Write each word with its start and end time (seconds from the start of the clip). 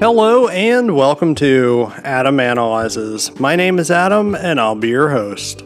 Hello 0.00 0.48
and 0.48 0.96
welcome 0.96 1.34
to 1.34 1.92
Adam 2.04 2.40
Analyzes. 2.40 3.38
My 3.38 3.54
name 3.54 3.78
is 3.78 3.90
Adam 3.90 4.34
and 4.34 4.58
I'll 4.58 4.74
be 4.74 4.88
your 4.88 5.10
host. 5.10 5.62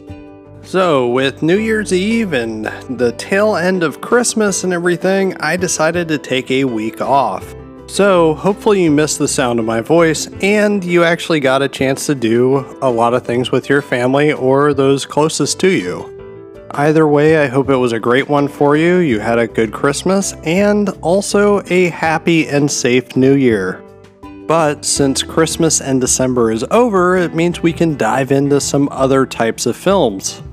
So, 0.61 1.07
with 1.07 1.41
New 1.41 1.57
Year's 1.57 1.93
Eve 1.93 2.33
and 2.33 2.65
the 2.99 3.13
tail 3.17 3.55
end 3.55 3.81
of 3.81 4.01
Christmas 4.01 4.65
and 4.65 4.73
everything, 4.73 5.37
I 5.37 5.55
decided 5.55 6.09
to 6.09 6.17
take 6.17 6.51
a 6.51 6.65
week 6.65 6.99
off. 6.99 7.55
So, 7.87 8.33
hopefully, 8.33 8.83
you 8.83 8.91
missed 8.91 9.19
the 9.19 9.27
sound 9.29 9.57
of 9.57 9.65
my 9.65 9.79
voice 9.79 10.27
and 10.41 10.83
you 10.83 11.05
actually 11.05 11.39
got 11.39 11.61
a 11.61 11.69
chance 11.69 12.05
to 12.07 12.13
do 12.13 12.77
a 12.81 12.91
lot 12.91 13.13
of 13.13 13.25
things 13.25 13.51
with 13.51 13.69
your 13.69 13.81
family 13.81 14.33
or 14.33 14.73
those 14.73 15.05
closest 15.05 15.61
to 15.61 15.69
you. 15.69 16.11
Either 16.71 17.07
way, 17.07 17.37
I 17.37 17.47
hope 17.47 17.69
it 17.69 17.77
was 17.77 17.93
a 17.93 18.01
great 18.01 18.27
one 18.27 18.49
for 18.49 18.75
you. 18.75 18.97
You 18.97 19.21
had 19.21 19.39
a 19.39 19.47
good 19.47 19.71
Christmas 19.71 20.33
and 20.43 20.89
also 21.01 21.61
a 21.67 21.87
happy 21.87 22.49
and 22.49 22.69
safe 22.69 23.15
New 23.15 23.35
Year. 23.35 23.84
But 24.47 24.85
since 24.85 25.23
Christmas 25.23 25.81
and 25.81 25.99
December 25.99 26.51
is 26.51 26.63
over, 26.69 27.17
it 27.17 27.33
means 27.33 27.63
we 27.63 27.73
can 27.73 27.97
dive 27.97 28.31
into 28.31 28.61
some 28.61 28.87
other 28.91 29.25
types 29.25 29.65
of 29.65 29.75
films. 29.75 30.43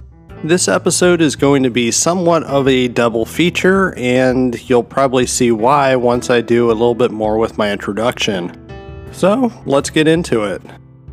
This 0.42 0.66
episode 0.66 1.20
is 1.20 1.36
going 1.36 1.62
to 1.62 1.70
be 1.70 1.90
somewhat 1.90 2.42
of 2.44 2.66
a 2.66 2.88
double 2.88 3.26
feature, 3.26 3.94
and 3.98 4.58
you'll 4.68 4.82
probably 4.82 5.26
see 5.26 5.52
why 5.52 5.94
once 5.94 6.30
I 6.30 6.40
do 6.40 6.68
a 6.68 6.72
little 6.72 6.94
bit 6.94 7.10
more 7.10 7.36
with 7.36 7.58
my 7.58 7.70
introduction. 7.70 8.58
So, 9.12 9.52
let's 9.66 9.90
get 9.90 10.08
into 10.08 10.44
it. 10.44 10.62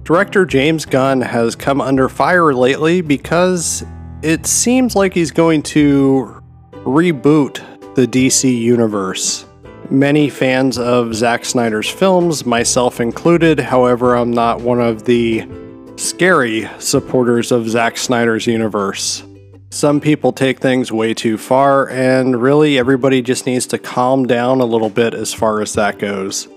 Director 0.03 0.45
James 0.45 0.85
Gunn 0.85 1.19
has 1.21 1.55
come 1.55 1.81
under 1.81 2.07
fire 2.07 2.53
lately 2.53 3.01
because 3.01 3.83
it 4.23 4.47
seems 4.47 4.95
like 4.95 5.13
he's 5.13 5.31
going 5.31 5.63
to 5.63 6.41
reboot 6.85 7.61
the 7.95 8.07
DC 8.07 8.57
universe. 8.57 9.45
Many 9.89 10.29
fans 10.29 10.77
of 10.77 11.15
Zack 11.15 11.45
Snyder's 11.45 11.89
films, 11.89 12.45
myself 12.45 12.99
included, 12.99 13.59
however, 13.59 14.15
I'm 14.15 14.31
not 14.31 14.61
one 14.61 14.79
of 14.79 15.05
the 15.05 15.47
scary 15.95 16.69
supporters 16.79 17.51
of 17.51 17.67
Zack 17.67 17.97
Snyder's 17.97 18.47
universe. 18.47 19.23
Some 19.71 19.99
people 19.99 20.31
take 20.31 20.59
things 20.59 20.91
way 20.91 21.13
too 21.13 21.37
far, 21.37 21.89
and 21.89 22.41
really 22.41 22.77
everybody 22.77 23.21
just 23.21 23.45
needs 23.45 23.67
to 23.67 23.77
calm 23.77 24.25
down 24.25 24.61
a 24.61 24.65
little 24.65 24.89
bit 24.89 25.13
as 25.13 25.33
far 25.33 25.61
as 25.61 25.73
that 25.73 25.99
goes. 25.99 26.47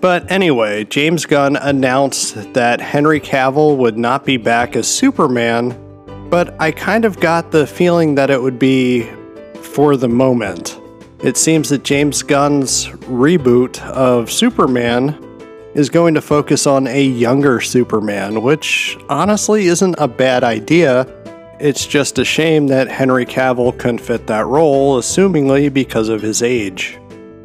But 0.00 0.30
anyway, 0.30 0.84
James 0.84 1.26
Gunn 1.26 1.56
announced 1.56 2.52
that 2.54 2.80
Henry 2.80 3.20
Cavill 3.20 3.76
would 3.76 3.98
not 3.98 4.24
be 4.24 4.36
back 4.36 4.76
as 4.76 4.88
Superman 4.88 5.76
but 6.30 6.54
I 6.60 6.70
kind 6.70 7.04
of 7.04 7.18
got 7.18 7.50
the 7.50 7.66
feeling 7.66 8.14
that 8.14 8.30
it 8.30 8.40
would 8.40 8.58
be 8.58 9.10
for 9.60 9.96
the 9.96 10.08
moment. 10.08 10.79
It 11.22 11.36
seems 11.36 11.68
that 11.68 11.84
James 11.84 12.22
Gunn's 12.22 12.86
reboot 12.86 13.78
of 13.82 14.32
Superman 14.32 15.18
is 15.74 15.90
going 15.90 16.14
to 16.14 16.22
focus 16.22 16.66
on 16.66 16.86
a 16.86 17.02
younger 17.02 17.60
Superman, 17.60 18.42
which 18.42 18.96
honestly 19.08 19.66
isn't 19.66 19.96
a 19.98 20.08
bad 20.08 20.44
idea. 20.44 21.06
It's 21.60 21.86
just 21.86 22.18
a 22.18 22.24
shame 22.24 22.68
that 22.68 22.88
Henry 22.88 23.26
Cavill 23.26 23.78
couldn't 23.78 23.98
fit 23.98 24.26
that 24.28 24.46
role, 24.46 24.98
assumingly 24.98 25.72
because 25.72 26.08
of 26.08 26.22
his 26.22 26.42
age. 26.42 26.98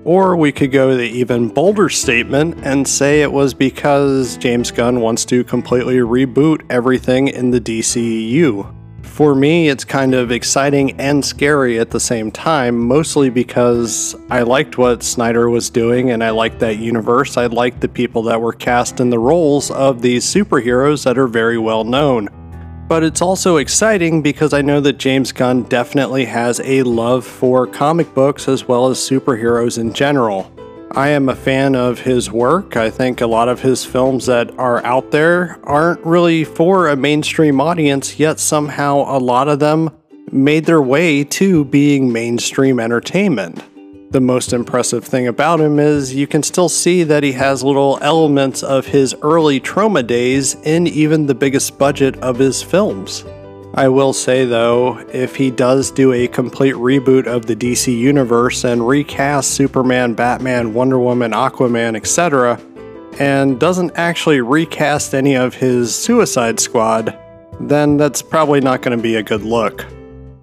Or 0.06 0.38
we 0.38 0.52
could 0.52 0.72
go 0.72 0.96
the 0.96 1.04
even 1.04 1.50
bolder 1.50 1.90
statement 1.90 2.60
and 2.64 2.88
say 2.88 3.24
it 3.24 3.32
was 3.32 3.54
because 3.54 4.38
James 4.38 4.72
Gunn 4.72 5.02
wants 5.02 5.26
to 5.26 5.44
completely 5.44 5.98
reboot 5.98 6.62
everything 6.70 7.28
in 7.28 7.52
the 7.52 7.60
DCEU. 7.60 8.75
For 9.16 9.34
me, 9.34 9.70
it's 9.70 9.86
kind 9.86 10.14
of 10.14 10.30
exciting 10.30 11.00
and 11.00 11.24
scary 11.24 11.80
at 11.80 11.90
the 11.90 12.02
same 12.02 12.32
time, 12.32 12.78
mostly 12.78 13.30
because 13.30 14.14
I 14.30 14.42
liked 14.42 14.78
what 14.78 15.04
Snyder 15.04 15.50
was 15.50 15.70
doing 15.70 16.12
and 16.12 16.22
I 16.22 16.32
liked 16.32 16.60
that 16.60 16.80
universe. 16.80 17.38
I 17.38 17.46
liked 17.46 17.80
the 17.80 17.88
people 17.88 18.24
that 18.24 18.42
were 18.42 18.52
cast 18.52 19.00
in 19.00 19.10
the 19.12 19.18
roles 19.18 19.72
of 19.72 20.02
these 20.02 20.26
superheroes 20.26 21.06
that 21.06 21.18
are 21.18 21.30
very 21.30 21.58
well 21.58 21.86
known. 21.86 22.28
But 22.90 23.04
it's 23.04 23.22
also 23.22 23.56
exciting 23.56 24.22
because 24.22 24.52
I 24.52 24.62
know 24.62 24.82
that 24.82 24.98
James 24.98 25.32
Gunn 25.32 25.64
definitely 25.64 26.26
has 26.26 26.60
a 26.60 26.84
love 26.84 27.26
for 27.26 27.66
comic 27.68 28.14
books 28.14 28.50
as 28.50 28.68
well 28.68 28.88
as 28.90 28.98
superheroes 28.98 29.80
in 29.80 29.94
general. 29.94 30.52
I 30.96 31.10
am 31.10 31.28
a 31.28 31.36
fan 31.36 31.76
of 31.76 32.00
his 32.00 32.32
work. 32.32 32.78
I 32.78 32.90
think 32.90 33.20
a 33.20 33.28
lot 33.28 33.50
of 33.50 33.60
his 33.60 33.84
films 33.84 34.28
that 34.28 34.58
are 34.58 34.82
out 34.86 35.12
there 35.12 35.60
aren't 35.66 36.00
really 36.06 36.46
for 36.46 36.88
a 36.88 36.96
mainstream 36.96 37.60
audience, 37.60 38.18
yet 38.18 38.40
somehow 38.40 39.04
a 39.06 39.20
lot 39.20 39.50
of 39.50 39.60
them 39.60 39.90
made 40.32 40.64
their 40.64 40.82
way 40.82 41.26
to 41.26 41.66
being 41.66 42.14
mainstream 42.14 42.80
entertainment. 42.80 43.62
The 44.14 44.22
most 44.22 44.54
impressive 44.54 45.04
thing 45.04 45.28
about 45.28 45.60
him 45.60 45.80
is 45.80 46.16
you 46.16 46.28
can 46.28 46.44
still 46.44 46.70
see 46.70 47.04
that 47.04 47.24
he 47.24 47.34
has 47.34 47.62
little 47.62 48.00
elements 48.02 48.64
of 48.64 48.86
his 48.86 49.14
early 49.22 49.60
Troma 49.60 50.08
days 50.08 50.56
in 50.64 50.88
even 50.88 51.26
the 51.26 51.36
biggest 51.36 51.78
budget 51.78 52.16
of 52.20 52.40
his 52.40 52.64
films. 52.64 53.26
I 53.78 53.90
will 53.90 54.14
say 54.14 54.46
though, 54.46 55.00
if 55.12 55.36
he 55.36 55.52
does 55.52 55.92
do 55.92 56.14
a 56.14 56.30
complete 56.30 56.76
reboot 56.76 57.28
of 57.28 57.46
the 57.46 57.58
DC 57.58 57.96
universe 57.96 58.64
and 58.64 58.88
recast 58.88 59.52
Superman, 59.52 60.14
Batman, 60.14 60.74
Wonder 60.74 60.98
Woman, 60.98 61.34
Aquaman, 61.34 61.98
etc., 61.98 62.58
and 63.20 63.60
doesn't 63.60 63.92
actually 63.96 64.40
recast 64.40 65.14
any 65.14 65.36
of 65.36 65.56
his 65.56 65.94
Suicide 65.94 66.58
Squad, 66.62 67.20
then 67.60 67.98
that's 67.98 68.22
probably 68.22 68.62
not 68.62 68.82
going 68.82 68.98
to 68.98 69.02
be 69.02 69.16
a 69.16 69.24
good 69.24 69.44
look. 69.44 69.86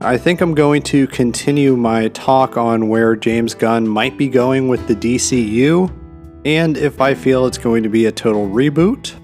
I 0.03 0.19
think 0.19 0.43
I'm 0.43 0.55
going 0.55 0.83
to 0.83 1.07
continue 1.07 1.75
my 1.75 2.09
talk 2.09 2.59
on 2.59 2.91
where 2.91 3.17
James 3.17 3.55
Gunn 3.55 3.89
might 3.89 4.19
be 4.19 4.29
going 4.29 4.69
with 4.69 4.87
the 4.89 4.95
DCU, 4.95 5.91
and 6.45 6.77
if 6.77 7.01
I 7.01 7.15
feel 7.15 7.47
it's 7.47 7.59
going 7.59 7.83
to 7.83 7.89
be 7.89 8.05
a 8.05 8.13
total 8.13 8.47
reboot, 8.47 9.15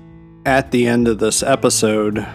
at 0.47 0.71
the 0.71 0.87
end 0.87 1.09
of 1.09 1.19
this 1.19 1.43
episode 1.43 2.27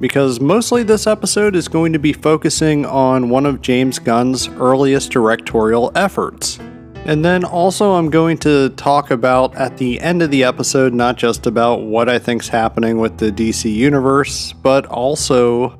because 0.00 0.40
mostly 0.40 0.82
this 0.82 1.06
episode 1.06 1.54
is 1.54 1.68
going 1.68 1.92
to 1.92 1.98
be 1.98 2.12
focusing 2.12 2.84
on 2.86 3.28
one 3.28 3.46
of 3.46 3.62
James 3.62 3.98
Gunn's 3.98 4.48
earliest 4.48 5.10
directorial 5.10 5.92
efforts. 5.94 6.58
And 7.06 7.22
then 7.22 7.44
also, 7.44 7.92
I'm 7.92 8.08
going 8.08 8.38
to 8.38 8.70
talk 8.70 9.10
about 9.10 9.54
at 9.56 9.76
the 9.76 10.00
end 10.00 10.22
of 10.22 10.30
the 10.30 10.44
episode 10.44 10.94
not 10.94 11.16
just 11.16 11.46
about 11.46 11.82
what 11.82 12.08
I 12.08 12.18
think's 12.18 12.48
happening 12.48 12.98
with 12.98 13.18
the 13.18 13.30
DC 13.30 13.72
Universe, 13.72 14.54
but 14.54 14.86
also 14.86 15.78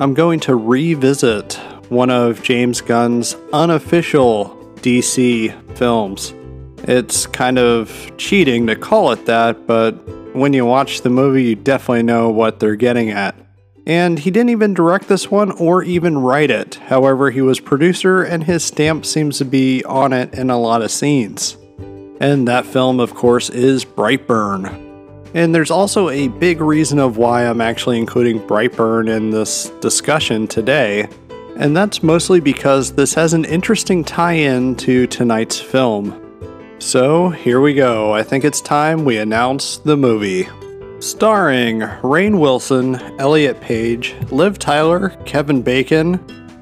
I'm 0.00 0.12
going 0.12 0.40
to 0.40 0.54
revisit 0.54 1.54
one 1.88 2.10
of 2.10 2.42
James 2.42 2.82
Gunn's 2.82 3.36
unofficial 3.54 4.54
DC 4.76 5.76
films. 5.78 6.34
It's 6.88 7.26
kind 7.26 7.58
of 7.58 8.12
cheating 8.18 8.66
to 8.66 8.76
call 8.76 9.12
it 9.12 9.24
that, 9.26 9.66
but 9.66 9.92
when 10.36 10.52
you 10.52 10.66
watch 10.66 11.00
the 11.00 11.10
movie, 11.10 11.44
you 11.44 11.54
definitely 11.56 12.02
know 12.02 12.28
what 12.28 12.60
they're 12.60 12.76
getting 12.76 13.10
at 13.10 13.34
and 13.86 14.18
he 14.18 14.30
didn't 14.30 14.50
even 14.50 14.74
direct 14.74 15.08
this 15.08 15.30
one 15.30 15.52
or 15.52 15.82
even 15.82 16.18
write 16.18 16.50
it. 16.50 16.74
However, 16.74 17.30
he 17.30 17.40
was 17.40 17.60
producer 17.60 18.22
and 18.22 18.44
his 18.44 18.64
stamp 18.64 19.06
seems 19.06 19.38
to 19.38 19.44
be 19.44 19.84
on 19.84 20.12
it 20.12 20.34
in 20.34 20.50
a 20.50 20.58
lot 20.58 20.82
of 20.82 20.90
scenes. 20.90 21.56
And 22.20 22.48
that 22.48 22.66
film, 22.66 22.98
of 22.98 23.14
course, 23.14 23.48
is 23.50 23.84
Brightburn. 23.84 24.82
And 25.34 25.54
there's 25.54 25.70
also 25.70 26.08
a 26.08 26.28
big 26.28 26.60
reason 26.60 26.98
of 26.98 27.18
why 27.18 27.46
I'm 27.46 27.60
actually 27.60 27.98
including 27.98 28.40
Brightburn 28.40 29.14
in 29.14 29.30
this 29.30 29.70
discussion 29.80 30.46
today, 30.46 31.08
and 31.58 31.76
that's 31.76 32.02
mostly 32.02 32.40
because 32.40 32.92
this 32.92 33.12
has 33.14 33.34
an 33.34 33.44
interesting 33.44 34.02
tie 34.02 34.32
in 34.32 34.76
to 34.76 35.06
tonight's 35.06 35.60
film. 35.60 36.22
So 36.78 37.28
here 37.28 37.60
we 37.60 37.74
go. 37.74 38.14
I 38.14 38.22
think 38.22 38.44
it's 38.44 38.60
time 38.60 39.04
we 39.04 39.18
announce 39.18 39.78
the 39.78 39.96
movie. 39.96 40.48
Starring 41.06 41.82
Rainn 42.02 42.40
Wilson, 42.40 42.96
Elliot 43.20 43.60
Page, 43.60 44.16
Liv 44.32 44.58
Tyler, 44.58 45.10
Kevin 45.24 45.62
Bacon, 45.62 46.18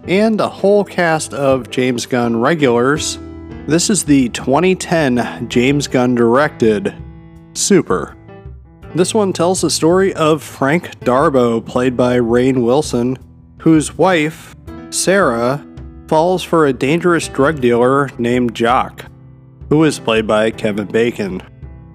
and 0.07 0.39
a 0.39 0.49
whole 0.51 0.85
cast 0.85 1.33
of 1.33 1.71
James 1.71 2.05
Gunn 2.05 2.39
regulars, 2.39 3.19
this 3.67 3.89
is 3.89 4.05
the 4.05 4.29
2010 4.29 5.49
James 5.49 5.89
Gunn 5.89 6.15
directed 6.15 6.95
Super. 7.55 8.19
This 8.95 9.15
one 9.15 9.33
tells 9.33 9.63
the 9.63 9.71
story 9.71 10.13
of 10.13 10.43
Frank 10.43 11.01
D'Arbo, 11.01 11.63
played 11.63 11.97
by 11.97 12.19
Rainn 12.19 12.63
Wilson, 12.63 13.17
whose 13.63 13.97
wife, 13.97 14.55
Sarah, 14.91 15.67
falls 16.07 16.43
for 16.43 16.67
a 16.67 16.73
dangerous 16.75 17.29
drug 17.29 17.63
dealer 17.63 18.11
named 18.19 18.55
Jacques, 18.55 19.07
who 19.71 19.85
is 19.85 19.99
played 19.99 20.27
by 20.27 20.51
Kevin 20.51 20.87
Bacon. 20.87 21.43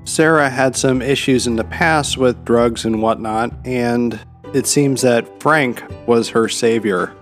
Sarah 0.09 0.50
had 0.50 0.75
some 0.75 1.01
issues 1.01 1.45
in 1.45 1.56
the 1.56 1.63
past 1.63 2.17
with 2.17 2.44
drugs 2.44 2.83
and 2.83 3.01
whatnot, 3.01 3.53
and 3.63 4.19
it 4.53 4.65
seems 4.65 5.03
that 5.03 5.41
Frank 5.41 5.83
was 6.07 6.29
her 6.29 6.50
savior. 6.50 7.13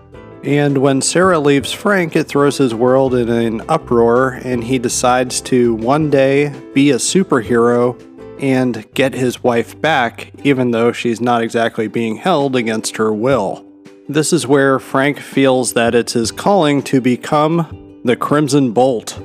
And 0.44 0.78
when 0.78 1.01
Sarah 1.01 1.39
leaves 1.39 1.74
Frank, 1.74 2.16
it 2.16 2.30
throws 2.30 2.57
his 2.57 2.74
world 2.74 3.13
in 3.13 3.28
an 3.28 3.62
uproar, 3.68 4.39
and 4.44 4.63
he 4.63 4.80
decides 4.80 5.42
to 5.42 5.75
one 5.75 6.10
day 6.10 6.54
be 6.74 6.92
a 6.92 6.95
superhero 6.95 8.01
and 8.42 8.90
get 8.94 9.13
his 9.13 9.44
wife 9.44 9.80
back, 9.81 10.31
even 10.45 10.72
though 10.72 10.94
she's 10.94 11.19
not 11.19 11.42
exactly 11.42 11.88
being 11.88 12.16
held 12.16 12.56
against 12.56 12.95
her 12.95 13.13
will. 13.13 13.66
This 14.07 14.31
is 14.31 14.48
where 14.48 14.80
Frank 14.80 15.19
feels 15.19 15.74
that 15.74 15.94
it's 15.94 16.13
his 16.13 16.31
calling 16.31 16.81
to 16.83 17.01
become 17.01 18.01
the 18.06 18.16
Crimson 18.16 18.72
Bolt, 18.72 19.19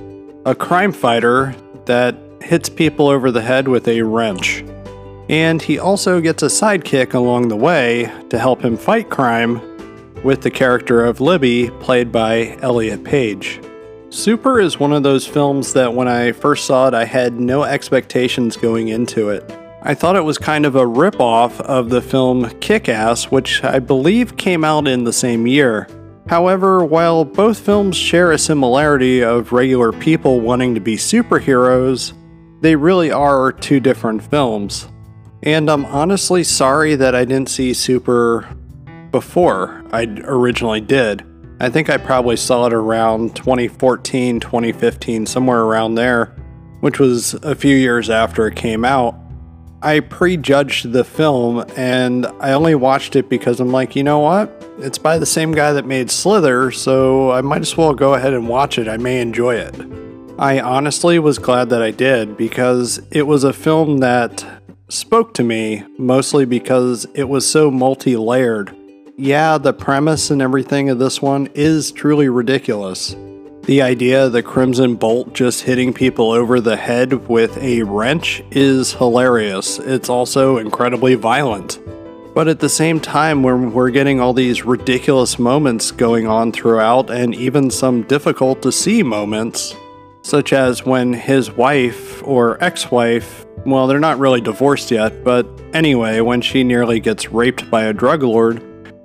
a 0.45 0.57
crime 0.57 0.93
fighter 0.93 1.55
that 1.87 2.17
hits 2.43 2.69
people 2.69 3.09
over 3.09 3.31
the 3.31 3.43
head 3.43 3.69
with 3.69 3.89
a 3.89 4.03
wrench. 4.03 4.65
And 5.29 5.63
he 5.63 5.79
also 5.79 6.21
gets 6.21 6.43
a 6.43 6.47
sidekick 6.47 7.15
along 7.15 7.49
the 7.49 7.57
way 7.57 8.13
to 8.31 8.39
help 8.39 8.63
him 8.63 8.77
fight 8.77 9.09
crime 9.09 9.61
with 10.23 10.43
the 10.43 10.51
character 10.51 11.05
of 11.05 11.21
Libby, 11.21 11.71
played 11.81 12.13
by 12.13 12.57
Elliot 12.61 13.05
Page. 13.05 13.61
Super 14.11 14.61
is 14.61 14.79
one 14.79 14.93
of 14.93 15.03
those 15.03 15.27
films 15.27 15.73
that 15.73 15.95
when 15.95 16.07
I 16.07 16.33
first 16.33 16.67
saw 16.67 16.89
it, 16.89 16.95
I 16.95 17.07
had 17.07 17.41
no 17.41 17.63
expectations 17.63 18.57
going 18.57 18.89
into 18.89 19.31
it. 19.31 19.51
I 19.85 19.95
thought 19.95 20.17
it 20.17 20.25
was 20.25 20.39
kind 20.39 20.65
of 20.65 20.77
a 20.77 20.85
ripoff 20.85 21.61
of 21.63 21.91
the 21.91 22.03
film 22.03 22.49
Kick 22.61 22.89
Ass, 22.89 23.31
which 23.31 23.65
I 23.65 23.79
believe 23.79 24.37
came 24.37 24.65
out 24.65 24.87
in 24.87 25.05
the 25.05 25.13
same 25.13 25.47
year. 25.47 25.89
However, 26.29 26.85
while 26.85 27.25
both 27.25 27.59
films 27.59 27.97
share 27.97 28.31
a 28.31 28.39
similarity 28.39 29.25
of 29.25 29.51
regular 29.51 29.93
people 29.93 30.41
wanting 30.41 30.75
to 30.75 30.81
be 30.81 30.97
superheroes, 30.97 32.13
they 32.63 32.77
really 32.77 33.11
are 33.11 33.53
two 33.53 33.81
different 33.81 34.23
films. 34.23 34.89
And 35.43 35.69
I'm 35.69 35.85
honestly 35.85 36.45
sorry 36.45 36.95
that 36.95 37.15
I 37.15 37.25
didn't 37.25 37.51
see 37.51 37.75
Super 37.75 38.49
before 39.11 39.85
I 39.93 40.05
originally 40.23 40.81
did. 40.81 41.25
I 41.59 41.69
think 41.69 41.91
I 41.91 41.97
probably 41.97 42.37
saw 42.37 42.67
it 42.67 42.73
around 42.73 43.35
2014, 43.37 44.41
2015, 44.41 45.27
somewhere 45.27 45.63
around 45.63 45.97
there, 45.97 46.37
which 46.81 47.01
was 47.01 47.35
a 47.35 47.55
few 47.55 47.77
years 47.77 48.09
after 48.09 48.47
it 48.47 48.55
came 48.55 48.85
out. 48.85 49.17
I 49.83 49.99
prejudged 49.99 50.93
the 50.93 51.03
film 51.03 51.65
and 51.77 52.27
I 52.41 52.53
only 52.53 52.77
watched 52.77 53.17
it 53.17 53.29
because 53.29 53.59
I'm 53.59 53.73
like, 53.73 53.97
you 53.97 54.05
know 54.05 54.21
what? 54.21 54.65
It's 54.79 54.99
by 54.99 55.19
the 55.19 55.27
same 55.27 55.51
guy 55.51 55.73
that 55.73 55.85
made 55.85 56.09
Slither, 56.09 56.71
so 56.71 57.33
I 57.33 57.41
might 57.41 57.63
as 57.63 57.77
well 57.77 57.93
go 57.93 58.15
ahead 58.15 58.33
and 58.33 58.49
watch 58.49 58.79
it. 58.79 58.87
I 58.87 58.97
may 58.97 59.21
enjoy 59.21 59.57
it. 59.57 59.75
I 60.39 60.61
honestly 60.61 61.19
was 61.19 61.39
glad 61.39 61.69
that 61.71 61.83
I 61.83 61.91
did 61.91 62.37
because 62.37 63.01
it 63.11 63.27
was 63.27 63.45
a 63.45 63.53
film 63.53 63.99
that 63.99 64.45
spoke 64.89 65.35
to 65.35 65.45
me 65.45 65.85
mostly 65.99 66.45
because 66.45 67.07
it 67.15 67.29
was 67.29 67.49
so 67.49 67.71
multi 67.71 68.17
layered. 68.17 68.75
Yeah, 69.17 69.59
the 69.59 69.75
premise 69.75 70.31
and 70.31 70.41
everything 70.41 70.89
of 70.89 70.99
this 70.99 71.21
one 71.21 71.49
is 71.55 71.93
truly 71.93 72.29
ridiculous. 72.29 73.15
The 73.65 73.83
idea 73.83 74.27
of 74.27 74.33
the 74.33 74.43
Crimson 74.43 74.97
Bolt 74.97 75.35
just 75.35 75.63
hitting 75.63 75.93
people 75.93 76.33
over 76.33 76.61
the 76.61 76.77
head 76.77 77.29
with 77.29 77.57
a 77.59 77.83
wrench 77.83 78.43
is 78.51 78.95
hilarious. 78.95 79.79
It's 79.79 80.09
also 80.09 80.57
incredibly 80.57 81.15
violent. 81.15 81.79
But 82.35 82.49
at 82.49 82.61
the 82.61 82.69
same 82.69 82.99
time, 82.99 83.43
when 83.43 83.73
we're 83.73 83.91
getting 83.91 84.19
all 84.19 84.33
these 84.33 84.65
ridiculous 84.65 85.39
moments 85.39 85.91
going 85.91 86.27
on 86.27 86.51
throughout, 86.51 87.11
and 87.11 87.35
even 87.35 87.71
some 87.71 88.03
difficult 88.03 88.63
to 88.63 88.73
see 88.73 89.03
moments, 89.03 89.77
such 90.23 90.53
as 90.53 90.87
when 90.87 91.13
his 91.13 91.51
wife 91.51 92.23
or 92.25 92.63
ex 92.63 92.91
wife, 92.91 93.45
well, 93.67 93.87
they're 93.87 94.01
not 94.01 94.19
really 94.19 94.41
divorced 94.41 94.91
yet, 94.91 95.23
but 95.25 95.47
anyway, 95.73 96.21
when 96.21 96.41
she 96.41 96.65
nearly 96.65 97.01
gets 97.01 97.31
raped 97.31 97.71
by 97.71 97.85
a 97.85 97.93
drug 97.93 98.23
lord, 98.23 98.63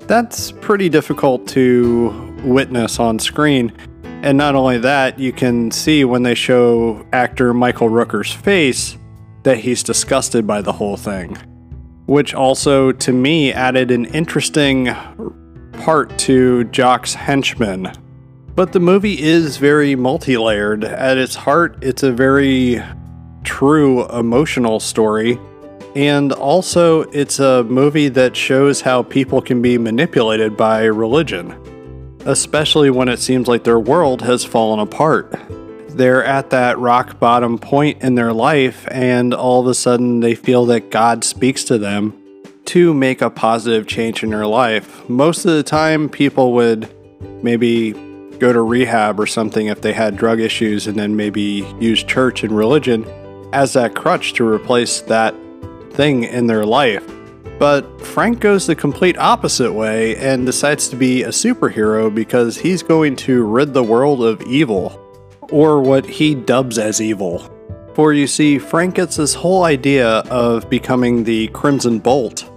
that's 0.08 0.52
pretty 0.52 0.90
difficult 0.90 1.48
to 1.50 2.34
witness 2.44 3.00
on 3.00 3.20
screen. 3.20 3.74
And 4.04 4.38
not 4.38 4.56
only 4.56 4.78
that, 4.80 5.20
you 5.20 5.32
can 5.32 5.70
see 5.70 6.06
when 6.06 6.24
they 6.24 6.34
show 6.34 7.06
actor 7.14 7.54
Michael 7.54 7.90
Rooker's 7.90 8.32
face 8.32 8.98
that 9.44 9.58
he's 9.58 9.84
disgusted 9.84 10.48
by 10.48 10.62
the 10.62 10.72
whole 10.72 10.98
thing. 10.98 11.38
Which 12.06 12.34
also, 12.34 12.92
to 12.94 13.12
me, 13.12 13.52
added 13.52 13.92
an 13.92 14.06
interesting 14.06 14.90
part 15.74 16.18
to 16.20 16.64
Jacques's 16.66 17.16
henchman. 17.16 17.92
But 18.58 18.74
the 18.74 18.82
movie 18.82 19.22
is 19.22 19.56
very 19.56 19.96
multi 19.96 20.38
layered. 20.38 20.84
At 20.84 21.18
its 21.18 21.36
heart, 21.36 21.78
it's 21.82 22.04
a 22.04 22.12
very 22.12 22.84
true 23.46 24.06
emotional 24.10 24.82
story. 24.82 25.40
And 25.96 26.34
also, 26.34 27.04
it's 27.12 27.40
a 27.40 27.64
movie 27.64 28.10
that 28.10 28.36
shows 28.36 28.82
how 28.82 29.04
people 29.04 29.42
can 29.42 29.62
be 29.62 29.78
manipulated 29.78 30.58
by 30.58 30.84
religion 30.84 31.56
especially 32.28 32.90
when 32.90 33.08
it 33.08 33.20
seems 33.20 33.48
like 33.48 33.64
their 33.64 33.80
world 33.80 34.22
has 34.22 34.44
fallen 34.44 34.80
apart. 34.80 35.34
They're 35.90 36.24
at 36.24 36.50
that 36.50 36.78
rock 36.78 37.20
bottom 37.20 37.58
point 37.58 38.04
in 38.04 38.16
their 38.16 38.34
life, 38.34 38.86
and 38.92 39.34
all 39.34 39.62
of 39.62 39.68
a 39.68 39.74
sudden 39.74 40.20
they 40.20 40.36
feel 40.36 40.66
that 40.66 40.92
God 40.92 41.24
speaks 41.24 41.64
to 41.66 41.78
them 41.78 42.14
to 42.66 42.94
make 42.94 43.22
a 43.22 43.30
positive 43.30 43.88
change 43.88 44.24
in 44.24 44.30
their 44.30 44.46
life. 44.46 45.08
Most 45.10 45.46
of 45.46 45.54
the 45.54 45.64
time, 45.64 46.10
people 46.10 46.52
would 46.54 46.94
maybe 47.42 47.94
go 48.38 48.54
to 48.54 48.62
rehab 48.62 49.20
or 49.20 49.26
something 49.26 49.68
if 49.68 49.82
they 49.82 49.94
had 49.94 50.16
drug 50.16 50.40
issues, 50.40 50.88
and 50.88 50.98
then 50.98 51.16
maybe 51.16 51.68
use 51.80 52.04
church 52.04 52.44
and 52.44 52.56
religion 52.56 53.06
as 53.54 53.74
that 53.74 53.96
crutch 53.96 54.34
to 54.34 54.48
replace 54.48 55.02
that 55.02 55.34
thing 55.92 56.24
in 56.24 56.48
their 56.48 56.66
life. 56.66 57.06
But 57.60 58.02
Frank 58.06 58.40
goes 58.40 58.68
the 58.68 58.76
complete 58.76 59.18
opposite 59.18 59.74
way 59.74 60.16
and 60.18 60.46
decides 60.46 60.90
to 60.90 60.96
be 60.96 61.24
a 61.24 61.30
superhero 61.30 62.14
because 62.14 62.58
he's 62.58 62.84
going 62.84 63.16
to 63.18 63.44
rid 63.46 63.74
the 63.74 63.84
world 63.84 64.24
of 64.24 64.42
evil, 64.44 65.04
or 65.50 65.82
what 65.82 66.06
he 66.06 66.36
dubs 66.36 66.78
as 66.78 67.02
evil. 67.02 67.52
For 67.96 68.14
you 68.14 68.28
see, 68.28 68.60
Frank 68.60 68.96
gets 68.96 69.16
this 69.16 69.34
whole 69.34 69.64
idea 69.64 70.20
of 70.30 70.70
becoming 70.70 71.24
the 71.24 71.48
Crimson 71.48 71.98
Bolt 71.98 72.48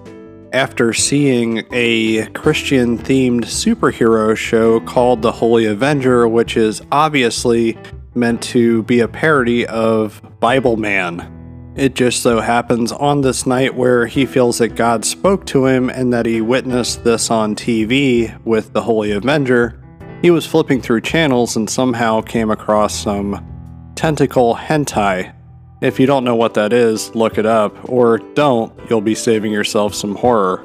after 0.53 0.93
seeing 0.93 1.65
a 1.73 2.27
Christian 2.31 2.99
themed 2.99 3.45
superhero 3.45 4.37
show 4.37 4.81
called 4.81 5.23
The 5.23 5.33
Holy 5.33 5.67
Avenger, 5.67 6.27
which 6.27 6.57
is 6.57 6.83
obviously 6.91 7.79
meant 8.15 8.43
to 8.43 8.83
be 8.85 9.01
a 9.01 9.09
parody 9.09 9.67
of 9.67 10.21
Bibleman. 10.41 11.37
It 11.77 11.95
just 11.95 12.23
so 12.23 12.41
happens 12.41 12.91
on 12.93 13.21
this 13.21 13.47
night 13.47 13.75
where 13.75 14.07
he 14.07 14.27
feels 14.27 14.59
that 14.59 14.75
God 14.75 15.05
spoke 15.05 15.47
to 15.47 15.67
him 15.67 15.89
and 15.89 16.13
that 16.13 16.27
he 16.27 16.41
witnessed 16.41 17.05
this 17.05 17.31
on 17.31 17.55
TV 17.55 18.39
with 18.45 18.73
the 18.73 18.83
Holy 18.83 19.13
Avenger, 19.13 19.81
he 20.21 20.31
was 20.31 20.45
flipping 20.45 20.83
through 20.83 21.01
channels 21.03 21.57
and 21.57 21.71
somehow 21.71 22.21
came 22.21 22.51
across 22.51 22.95
some 22.95 23.47
tentacle 23.95 24.55
hentai. 24.57 25.35
If 25.81 25.99
you 25.99 26.07
don't 26.07 26.25
know 26.25 26.37
what 26.37 26.55
that 26.55 26.75
is, 26.75 27.15
look 27.15 27.39
it 27.39 27.47
up, 27.47 27.89
or 27.89 28.19
don't, 28.19 28.71
you'll 28.91 29.01
be 29.01 29.15
saving 29.15 29.51
yourself 29.51 29.95
some 29.95 30.15
horror. 30.15 30.63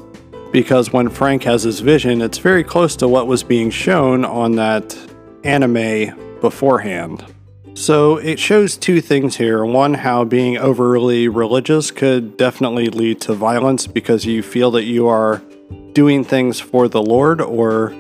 Because 0.52 0.92
when 0.92 1.10
Frank 1.10 1.44
has 1.44 1.64
his 1.64 1.80
vision, 1.80 2.22
it's 2.22 2.38
very 2.38 2.66
close 2.66 2.98
to 2.98 3.08
what 3.08 3.26
was 3.26 3.42
being 3.42 3.70
shown 3.70 4.26
on 4.26 4.54
that 4.58 4.98
anime 5.46 6.40
beforehand. 6.42 7.26
So 7.76 8.18
it 8.18 8.40
shows 8.40 8.76
two 8.76 9.00
things 9.00 9.38
here. 9.38 9.64
One, 9.66 9.94
how 9.94 10.26
being 10.26 10.58
overly 10.58 11.30
religious 11.30 11.92
could 11.92 12.36
definitely 12.36 12.88
lead 12.88 13.22
to 13.22 13.34
violence 13.34 13.88
because 13.88 14.26
you 14.26 14.44
feel 14.44 14.72
that 14.72 14.84
you 14.84 15.08
are 15.08 15.42
doing 15.94 16.26
things 16.26 16.60
for 16.60 16.90
the 16.90 17.02
Lord, 17.02 17.40
or 17.40 17.92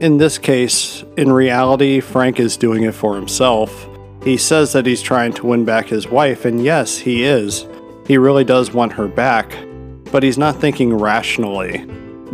in 0.00 0.16
this 0.16 0.38
case, 0.38 1.04
in 1.18 1.32
reality, 1.32 2.00
Frank 2.00 2.40
is 2.40 2.56
doing 2.56 2.84
it 2.84 2.94
for 2.94 3.14
himself. 3.14 3.88
He 4.24 4.36
says 4.36 4.72
that 4.72 4.86
he's 4.86 5.02
trying 5.02 5.32
to 5.34 5.46
win 5.46 5.64
back 5.64 5.86
his 5.86 6.06
wife, 6.06 6.44
and 6.44 6.62
yes, 6.62 6.96
he 6.98 7.24
is. 7.24 7.66
He 8.06 8.18
really 8.18 8.44
does 8.44 8.72
want 8.72 8.92
her 8.92 9.08
back, 9.08 9.56
but 10.12 10.22
he's 10.22 10.38
not 10.38 10.60
thinking 10.60 10.94
rationally. 10.94 11.84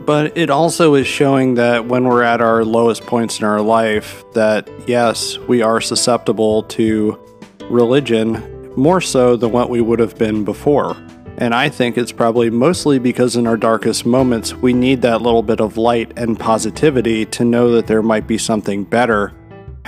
But 0.04 0.36
it 0.36 0.50
also 0.50 0.94
is 0.94 1.06
showing 1.06 1.54
that 1.54 1.86
when 1.86 2.04
we're 2.04 2.22
at 2.22 2.40
our 2.40 2.64
lowest 2.64 3.02
points 3.02 3.38
in 3.38 3.46
our 3.46 3.60
life 3.60 4.24
that 4.34 4.68
yes 4.86 5.38
we 5.38 5.60
are 5.62 5.80
susceptible 5.80 6.62
to 6.64 7.18
religion 7.64 8.72
more 8.76 9.00
so 9.00 9.36
than 9.36 9.50
what 9.50 9.70
we 9.70 9.80
would 9.80 9.98
have 9.98 10.16
been 10.16 10.44
before. 10.44 10.96
And 11.38 11.54
i 11.54 11.68
think 11.68 11.96
it's 11.96 12.12
probably 12.12 12.50
mostly 12.50 12.98
because 12.98 13.36
in 13.36 13.46
our 13.46 13.56
darkest 13.56 14.04
moments 14.04 14.54
we 14.54 14.72
need 14.72 15.02
that 15.02 15.22
little 15.22 15.42
bit 15.42 15.60
of 15.60 15.76
light 15.76 16.12
and 16.16 16.38
positivity 16.38 17.24
to 17.26 17.44
know 17.44 17.70
that 17.72 17.86
there 17.86 18.02
might 18.02 18.26
be 18.26 18.38
something 18.38 18.82
better 18.84 19.32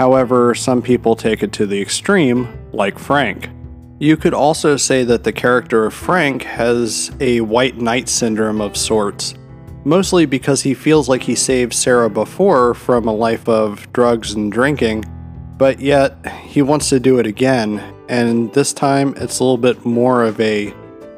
however 0.01 0.55
some 0.55 0.81
people 0.81 1.15
take 1.15 1.43
it 1.43 1.53
to 1.53 1.67
the 1.67 1.81
extreme 1.81 2.49
like 2.73 2.99
frank 2.99 3.51
you 4.03 4.17
could 4.17 4.33
also 4.33 4.79
say 4.79 5.05
that 5.05 5.25
the 5.25 5.33
character 5.33 5.85
of 5.85 5.93
Frank 5.93 6.45
has 6.45 7.13
a 7.21 7.43
white 7.43 7.77
knight 7.77 8.09
syndrome 8.09 8.63
of 8.63 8.75
sorts, 8.75 9.35
mostly 9.85 10.25
because 10.25 10.63
he 10.63 10.73
feels 10.73 11.07
like 11.07 11.23
he 11.23 11.35
saved 11.35 11.75
Sarah 11.75 12.09
before 12.09 12.73
from 12.73 13.07
a 13.07 13.13
life 13.13 13.47
of 13.47 13.93
drugs 13.93 14.33
and 14.33 14.51
drinking, 14.51 15.05
but 15.59 15.81
yet 15.81 16.27
he 16.45 16.63
wants 16.63 16.89
to 16.89 16.99
do 16.99 17.19
it 17.19 17.27
again, 17.27 17.79
and 18.09 18.51
this 18.55 18.73
time 18.73 19.13
it's 19.19 19.39
a 19.39 19.45
little 19.45 19.59
bit 19.59 19.85
more 19.85 20.25
of 20.25 20.41
a 20.41 20.75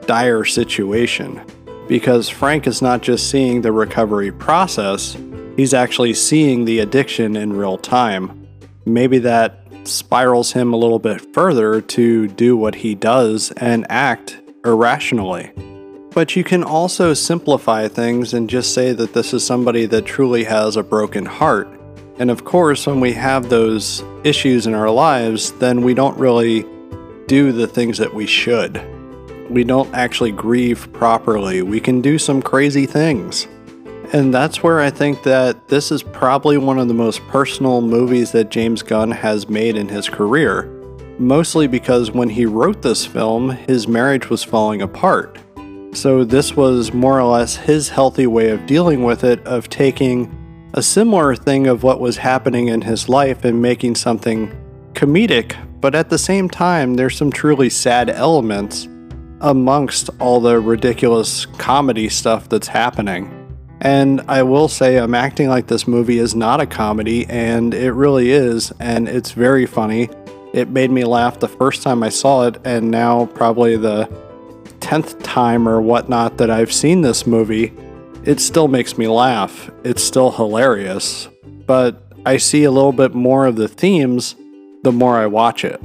dire 0.07 0.45
situation. 0.45 1.41
Because 1.87 2.29
Frank 2.29 2.67
is 2.67 2.83
not 2.83 3.01
just 3.01 3.31
seeing 3.31 3.63
the 3.63 3.71
recovery 3.71 4.33
process, 4.33 5.17
he's 5.55 5.73
actually 5.73 6.15
seeing 6.15 6.65
the 6.65 6.81
addiction 6.81 7.37
in 7.37 7.53
real 7.53 7.79
time. 7.79 8.42
Maybe 8.85 9.19
that 9.19 9.65
spirals 9.85 10.53
him 10.53 10.73
a 10.73 10.77
little 10.77 10.99
bit 10.99 11.33
further 11.35 11.81
to 11.81 12.29
do 12.29 12.57
what 12.57 12.77
he 12.77 12.95
does 12.95 13.53
and 13.57 13.87
act 13.89 14.41
irrationally. 14.65 15.53
But 16.11 16.37
you 16.37 16.45
can 16.45 16.63
also 16.63 17.15
simplify 17.15 17.89
things 17.89 18.35
and 18.35 18.51
just 18.51 18.75
say 18.75 18.93
that 18.93 19.15
this 19.15 19.33
is 19.33 19.45
somebody 19.45 19.87
that 19.87 20.05
truly 20.05 20.45
has 20.45 20.77
a 20.77 20.83
broken 20.83 21.25
heart. 21.25 21.69
And 22.19 22.31
of 22.31 22.45
course, 22.45 22.87
when 22.87 23.01
we 23.01 23.13
have 23.15 23.49
those 23.49 24.05
issues 24.23 24.67
in 24.67 24.75
our 24.75 24.91
lives, 24.91 25.53
then 25.53 25.83
we 25.83 25.95
don't 25.95 26.19
really 26.19 26.67
do 27.27 27.51
the 27.53 27.67
things 27.67 27.99
that 27.99 28.13
we 28.13 28.27
should. 28.27 28.81
We 29.51 29.65
don't 29.65 29.93
actually 29.95 30.33
grieve 30.33 30.93
properly. 30.93 31.63
We 31.63 31.81
can 31.81 32.01
do 32.01 32.19
some 32.19 32.43
crazy 32.43 32.87
things. 32.87 33.47
And 34.13 34.33
that's 34.33 34.63
where 34.63 34.81
I 34.81 34.91
think 34.91 35.23
that 35.23 35.69
this 35.69 35.91
is 35.91 36.03
probably 36.03 36.59
one 36.59 36.79
of 36.79 36.87
the 36.87 36.95
most 36.95 37.27
personal 37.29 37.81
movies 37.81 38.33
that 38.33 38.51
James 38.51 38.83
Gunn 38.83 39.11
has 39.11 39.49
made 39.49 39.75
in 39.75 39.89
his 39.89 40.11
career. 40.11 40.65
Mostly 41.19 41.67
because 41.67 42.11
when 42.11 42.29
he 42.29 42.45
wrote 42.45 42.83
this 42.83 43.07
film, 43.07 43.51
his 43.51 43.89
marriage 43.89 44.29
was 44.29 44.45
falling 44.45 44.83
apart. 44.83 45.39
So, 45.95 46.25
this 46.25 46.57
was 46.57 46.93
more 46.93 47.21
or 47.21 47.25
less 47.25 47.57
his 47.57 47.91
healthy 47.91 48.27
way 48.27 48.51
of 48.51 48.67
dealing 48.67 49.03
with 49.03 49.25
it, 49.25 49.47
of 49.47 49.69
taking 49.69 50.39
a 50.75 50.83
similar 50.83 51.35
thing 51.35 51.67
of 51.67 51.83
what 51.83 52.01
was 52.01 52.17
happening 52.17 52.69
in 52.69 52.81
his 52.83 53.09
life 53.09 53.45
and 53.45 53.61
making 53.61 53.95
something 53.95 54.51
comedic, 54.95 55.55
but 55.81 55.95
at 55.95 56.09
the 56.09 56.19
same 56.19 56.49
time, 56.49 56.95
there's 56.95 57.17
some 57.17 57.31
truly 57.31 57.69
sad 57.69 58.09
elements 58.09 58.89
amongst 59.41 60.09
all 60.19 60.41
the 60.41 60.61
ridiculous 60.61 61.45
comedy 61.45 62.09
stuff 62.09 62.49
that's 62.49 62.69
happening. 62.69 63.42
And 63.83 64.21
I 64.29 64.45
will 64.45 64.69
say, 64.69 64.97
I'm 64.97 65.15
acting 65.15 65.49
like 65.49 65.67
this 65.67 65.89
movie 65.89 66.19
is 66.19 66.37
not 66.37 66.61
a 66.61 66.67
comedy, 66.67 67.27
and 67.27 67.75
it 67.75 67.91
really 67.93 68.31
is, 68.31 68.73
and 68.79 69.09
it's 69.09 69.33
very 69.33 69.67
funny. 69.67 70.09
It 70.53 70.69
made 70.69 70.93
me 70.93 71.03
laugh 71.03 71.41
the 71.41 71.49
first 71.49 71.83
time 71.83 72.05
I 72.05 72.09
saw 72.09 72.47
it, 72.47 72.59
and 72.65 72.93
now 72.93 73.27
probably 73.27 73.77
the 73.77 74.09
10th 74.79 75.21
time 75.25 75.69
or 75.69 75.81
whatnot 75.81 76.39
that 76.39 76.49
I've 76.49 76.73
seen 76.73 77.01
this 77.01 77.27
movie, 77.27 77.73
it 78.23 78.39
still 78.39 78.69
makes 78.69 78.97
me 78.97 79.09
laugh. 79.09 79.69
It's 79.83 80.03
still 80.03 80.31
hilarious, 80.31 81.29
but 81.67 82.05
I 82.25 82.37
see 82.37 82.63
a 82.63 82.71
little 82.71 82.93
bit 82.93 83.15
more 83.15 83.47
of 83.47 83.57
the 83.57 83.67
themes 83.67 84.37
the 84.85 84.93
more 84.93 85.19
I 85.19 85.27
watch 85.27 85.65
it. 85.65 85.81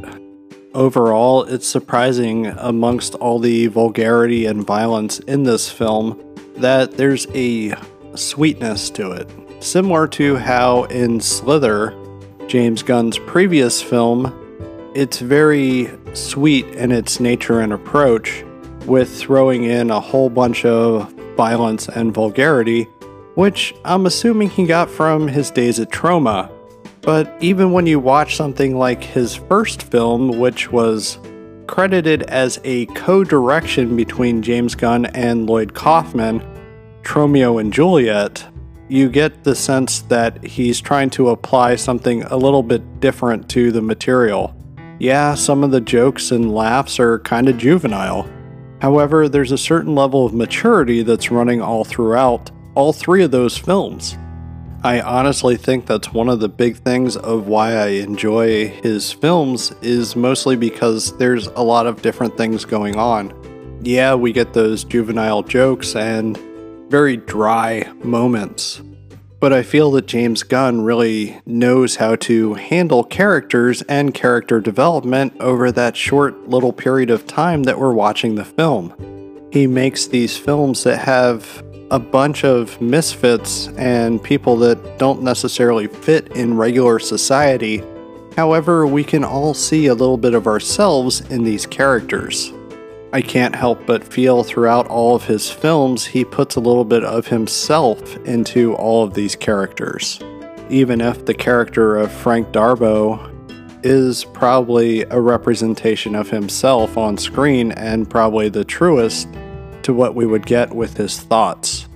Overall, 0.75 1.45
it's 1.45 1.67
surprising 1.67 2.45
amongst 2.45 3.15
all 3.15 3.39
the 3.39 3.65
vulgarity 3.67 4.45
and 4.45 4.63
violence 4.63 5.17
in 5.17 5.43
this 5.43 5.71
film 5.71 6.23
that 6.59 6.97
there's 6.97 7.27
a 7.33 7.73
sweetness 8.15 8.89
to 8.91 9.11
it. 9.11 9.29
Similar 9.59 10.07
to 10.09 10.37
how 10.37 10.83
in 10.85 11.19
Slither, 11.19 11.93
James 12.47 12.83
Gunn's 12.83 13.17
previous 13.19 13.81
film, 13.81 14.33
it's 14.95 15.19
very 15.19 15.89
sweet 16.13 16.65
in 16.67 16.91
its 16.91 17.19
nature 17.19 17.59
and 17.59 17.73
approach, 17.73 18.43
with 18.85 19.13
throwing 19.15 19.65
in 19.65 19.91
a 19.91 19.99
whole 19.99 20.29
bunch 20.29 20.63
of 20.65 21.11
violence 21.35 21.89
and 21.89 22.13
vulgarity, 22.13 22.83
which 23.35 23.75
I'm 23.85 24.05
assuming 24.05 24.49
he 24.49 24.65
got 24.65 24.89
from 24.89 25.27
his 25.27 25.51
days 25.51 25.79
at 25.79 25.89
Troma. 25.89 26.51
But 27.01 27.35
even 27.39 27.71
when 27.71 27.85
you 27.85 27.99
watch 27.99 28.35
something 28.35 28.77
like 28.77 29.03
his 29.03 29.35
first 29.35 29.83
film, 29.83 30.39
which 30.39 30.71
was 30.71 31.19
credited 31.67 32.23
as 32.23 32.59
a 32.63 32.85
co 32.87 33.23
direction 33.23 33.95
between 33.95 34.41
James 34.41 34.75
Gunn 34.75 35.05
and 35.07 35.45
Lloyd 35.47 35.73
Kaufman, 35.73 36.41
Tromeo 37.03 37.59
and 37.59 37.71
Juliet, 37.71 38.45
you 38.89 39.09
get 39.09 39.43
the 39.43 39.55
sense 39.55 39.99
that 40.03 40.43
he's 40.43 40.79
trying 40.79 41.09
to 41.11 41.29
apply 41.29 41.75
something 41.75 42.23
a 42.23 42.37
little 42.37 42.63
bit 42.63 42.99
different 42.99 43.49
to 43.49 43.71
the 43.71 43.81
material. 43.81 44.55
Yeah, 44.99 45.35
some 45.35 45.63
of 45.63 45.71
the 45.71 45.81
jokes 45.81 46.31
and 46.31 46.53
laughs 46.53 46.99
are 46.99 47.19
kind 47.19 47.49
of 47.49 47.57
juvenile. 47.57 48.27
However, 48.81 49.27
there's 49.27 49.51
a 49.51 49.57
certain 49.57 49.93
level 49.93 50.25
of 50.25 50.33
maturity 50.33 51.03
that's 51.03 51.31
running 51.31 51.61
all 51.61 51.83
throughout 51.83 52.49
all 52.75 52.93
three 52.93 53.23
of 53.23 53.31
those 53.31 53.57
films. 53.57 54.17
I 54.87 55.01
honestly 55.01 55.57
think 55.57 55.85
that's 55.85 56.13
one 56.13 56.29
of 56.29 56.39
the 56.39 56.47
big 56.47 56.77
things 56.77 57.17
of 57.17 57.49
why 57.49 57.75
I 57.75 57.87
enjoy 57.87 58.69
his 58.69 59.11
films 59.11 59.73
is 59.81 60.15
mostly 60.15 60.55
because 60.55 61.11
there's 61.17 61.47
a 61.47 61.61
lot 61.61 61.87
of 61.87 62.01
different 62.01 62.37
things 62.37 62.63
going 62.63 62.95
on. 62.95 63.33
Yeah, 63.83 64.15
we 64.15 64.31
get 64.31 64.53
those 64.53 64.85
juvenile 64.85 65.43
jokes 65.43 65.93
and 65.93 66.37
very 66.89 67.17
dry 67.17 67.91
moments. 68.01 68.81
But 69.41 69.51
I 69.51 69.61
feel 69.61 69.91
that 69.91 70.07
James 70.07 70.43
Gunn 70.43 70.79
really 70.79 71.37
knows 71.45 71.97
how 71.97 72.15
to 72.15 72.53
handle 72.53 73.03
characters 73.03 73.81
and 73.89 74.13
character 74.13 74.61
development 74.61 75.33
over 75.41 75.69
that 75.69 75.97
short 75.97 76.47
little 76.47 76.71
period 76.71 77.09
of 77.09 77.27
time 77.27 77.63
that 77.63 77.77
we're 77.77 77.91
watching 77.91 78.35
the 78.35 78.45
film. 78.45 78.93
He 79.51 79.67
makes 79.67 80.07
these 80.07 80.37
films 80.37 80.85
that 80.85 80.99
have 80.99 81.61
a 81.89 81.99
bunch 81.99 82.43
of 82.43 82.79
misfits 82.81 83.67
and 83.77 84.21
people 84.21 84.57
that 84.57 84.97
don't 84.97 85.21
necessarily 85.21 85.87
fit 85.87 86.35
in 86.35 86.57
regular 86.57 86.99
society. 86.99 87.83
However, 88.35 88.85
we 88.85 89.03
can 89.03 89.23
all 89.23 89.53
see 89.53 89.87
a 89.87 89.93
little 89.93 90.17
bit 90.17 90.33
of 90.33 90.47
ourselves 90.47 91.21
in 91.31 91.43
these 91.43 91.65
characters. 91.65 92.51
I 93.13 93.21
can't 93.21 93.55
help 93.55 93.85
but 93.85 94.03
feel 94.03 94.43
throughout 94.43 94.87
all 94.87 95.15
of 95.15 95.23
his 95.23 95.49
films 95.49 96.05
he 96.05 96.25
puts 96.25 96.55
a 96.55 96.59
little 96.59 96.83
bit 96.83 97.03
of 97.03 97.27
himself 97.27 98.17
into 98.25 98.75
all 98.75 99.03
of 99.03 99.13
these 99.13 99.35
characters. 99.35 100.19
Even 100.69 100.99
if 100.99 101.25
the 101.25 101.33
character 101.33 101.95
of 101.95 102.11
Frank 102.11 102.51
D'Arbo 102.51 103.31
is 103.81 104.25
probably 104.25 105.03
a 105.03 105.21
representation 105.21 106.15
of 106.15 106.29
himself 106.29 106.97
on 106.97 107.17
screen 107.17 107.71
and 107.71 108.09
probably 108.09 108.49
the 108.49 108.65
truest 108.65 109.29
to 109.87 109.93
what 109.93 110.15
we 110.15 110.25
would 110.25 110.45
get 110.45 110.75
with 110.75 110.97
his 110.97 111.17
thoughts. 111.17 111.87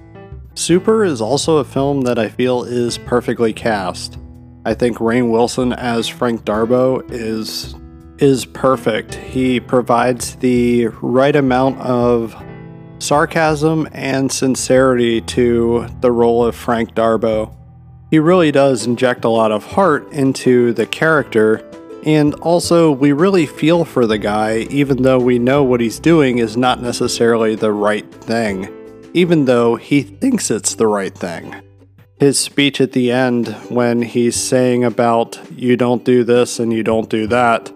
Super 0.54 1.04
is 1.04 1.20
also 1.20 1.58
a 1.58 1.66
film 1.66 2.04
that 2.04 2.18
I 2.18 2.30
feel 2.30 2.64
is 2.64 2.98
perfectly 2.98 3.52
cast. 3.52 4.18
I 4.66 4.76
think 4.76 5.00
Rainn 5.00 5.30
Wilson 5.30 5.74
as 5.74 6.08
Frank 6.08 6.46
D'Arbo 6.46 7.02
is 7.10 7.76
is 8.18 8.46
perfect. 8.46 9.16
He 9.16 9.60
provides 9.60 10.38
the 10.38 10.88
right 11.02 11.36
amount 11.36 11.80
of 11.80 12.34
sarcasm 13.00 13.90
and 13.92 14.32
sincerity 14.32 15.20
to 15.22 15.86
the 16.00 16.14
role 16.14 16.46
of 16.46 16.56
Frank 16.56 16.96
D'Arbo. 16.96 17.54
He 18.10 18.20
really 18.20 18.54
does 18.54 18.86
inject 18.86 19.26
a 19.26 19.30
lot 19.30 19.52
of 19.52 19.66
heart 19.66 20.10
into 20.14 20.72
the 20.72 20.86
character 20.86 21.70
and 22.06 22.34
also, 22.36 22.92
we 22.92 23.12
really 23.12 23.46
feel 23.46 23.86
for 23.86 24.06
the 24.06 24.18
guy, 24.18 24.60
even 24.70 25.04
though 25.04 25.20
we 25.20 25.40
know 25.40 25.64
what 25.64 25.82
he's 25.82 26.00
doing 26.00 26.40
is 26.40 26.58
not 26.58 26.82
necessarily 26.82 27.56
the 27.56 27.72
right 27.72 28.12
thing, 28.24 28.70
even 29.14 29.46
though 29.46 29.76
he 29.76 30.02
thinks 30.02 30.50
it's 30.50 30.76
the 30.76 30.88
right 30.88 31.16
thing. 31.16 31.56
His 32.20 32.40
speech 32.40 32.80
at 32.82 32.92
the 32.92 33.12
end, 33.12 33.48
when 33.70 34.02
he's 34.02 34.36
saying 34.36 34.84
about, 34.84 35.40
you 35.56 35.76
don't 35.78 36.06
do 36.06 36.24
this 36.24 36.60
and 36.60 36.72
you 36.72 36.84
don't 36.84 37.10
do 37.10 37.28
that, 37.28 37.72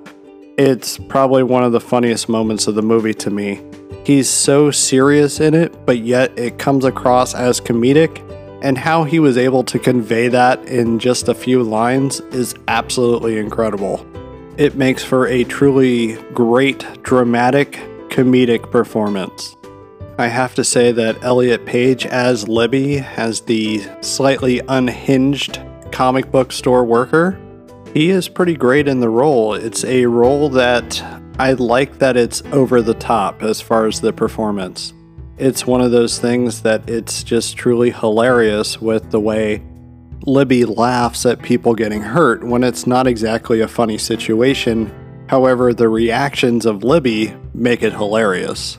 it's 0.58 0.98
probably 0.98 1.44
one 1.44 1.64
of 1.64 1.72
the 1.72 1.82
funniest 1.82 2.30
moments 2.30 2.68
of 2.68 2.76
the 2.76 2.82
movie 2.82 3.14
to 3.16 3.30
me. 3.30 3.62
He's 4.06 4.30
so 4.30 4.72
serious 4.72 5.40
in 5.40 5.54
it, 5.54 5.86
but 5.86 6.00
yet 6.00 6.38
it 6.38 6.60
comes 6.60 6.86
across 6.86 7.34
as 7.34 7.60
comedic, 7.60 8.22
and 8.66 8.80
how 8.80 9.04
he 9.04 9.20
was 9.20 9.38
able 9.38 9.64
to 9.64 9.78
convey 9.78 10.28
that 10.28 10.60
in 10.66 10.98
just 10.98 11.28
a 11.28 11.36
few 11.36 11.62
lines 11.62 12.20
is 12.32 12.56
absolutely 12.68 13.38
incredible. 13.38 14.04
It 14.58 14.74
makes 14.74 15.04
for 15.04 15.28
a 15.28 15.44
truly 15.44 16.16
great, 16.34 16.84
dramatic, 17.04 17.74
comedic 18.10 18.72
performance. 18.72 19.56
I 20.18 20.30
have 20.30 20.56
to 20.56 20.64
say 20.64 20.92
that 20.94 21.24
Elliot 21.24 21.68
Page 21.68 22.08
as 22.08 22.48
Libby, 22.48 22.98
as 22.98 23.42
the 23.42 23.84
slightly 24.02 24.62
unhinged 24.68 25.60
comic 25.92 26.32
book 26.32 26.52
store 26.52 26.84
worker, 26.84 27.40
he 27.94 28.10
is 28.10 28.28
pretty 28.28 28.56
great 28.56 28.88
in 28.88 29.00
the 29.00 29.10
role. 29.10 29.54
It's 29.54 29.86
a 29.86 30.08
role 30.08 30.50
that 30.50 31.04
I 31.38 31.52
like 31.52 32.00
that 32.00 32.18
it's 32.18 32.42
over 32.52 32.82
the 32.82 32.96
top 32.96 33.44
as 33.44 33.62
far 33.62 33.86
as 33.86 34.02
the 34.02 34.12
performance. 34.12 34.95
It's 35.38 35.68
one 35.68 35.82
of 35.82 35.92
those 35.92 36.18
things 36.18 36.62
that 36.62 36.90
it's 36.90 37.24
just 37.24 37.58
truly 37.58 37.92
hilarious 37.92 38.80
with 38.80 39.12
the 39.12 39.20
way 39.20 39.62
Libby 40.26 40.64
laughs 40.66 41.26
at 41.26 41.42
people 41.42 41.76
getting 41.76 42.02
hurt 42.02 42.44
when 42.44 42.64
it's 42.64 42.88
not 42.88 43.06
exactly 43.06 43.60
a 43.60 43.68
funny 43.68 43.98
situation. 43.98 44.92
However, 45.28 45.74
the 45.74 45.90
reactions 45.90 46.66
of 46.66 46.84
Libby 46.84 47.36
make 47.54 47.84
it 47.84 47.94
hilarious. 47.94 48.78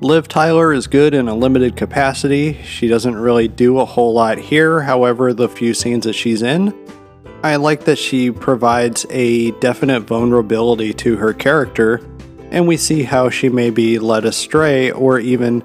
Liv 0.00 0.26
Tyler 0.26 0.72
is 0.72 0.88
good 0.88 1.14
in 1.14 1.28
a 1.28 1.34
limited 1.34 1.76
capacity. 1.76 2.60
She 2.64 2.88
doesn't 2.88 3.14
really 3.14 3.46
do 3.46 3.78
a 3.78 3.84
whole 3.84 4.12
lot 4.12 4.38
here, 4.38 4.82
however, 4.82 5.32
the 5.32 5.48
few 5.48 5.72
scenes 5.72 6.04
that 6.04 6.14
she's 6.14 6.42
in, 6.42 6.74
I 7.44 7.56
like 7.56 7.84
that 7.84 7.98
she 7.98 8.30
provides 8.30 9.04
a 9.10 9.50
definite 9.52 10.00
vulnerability 10.02 10.92
to 10.94 11.16
her 11.16 11.34
character, 11.34 12.00
and 12.52 12.68
we 12.68 12.76
see 12.76 13.02
how 13.02 13.30
she 13.30 13.48
may 13.48 13.70
be 13.70 13.98
led 13.98 14.24
astray 14.24 14.92
or 14.92 15.18
even 15.18 15.64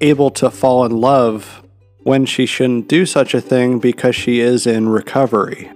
able 0.00 0.30
to 0.30 0.50
fall 0.50 0.84
in 0.84 0.92
love 0.92 1.62
when 2.02 2.24
she 2.24 2.46
shouldn't 2.46 2.88
do 2.88 3.04
such 3.04 3.34
a 3.34 3.40
thing 3.40 3.78
because 3.78 4.14
she 4.14 4.40
is 4.40 4.66
in 4.66 4.88
recovery. 4.88 5.70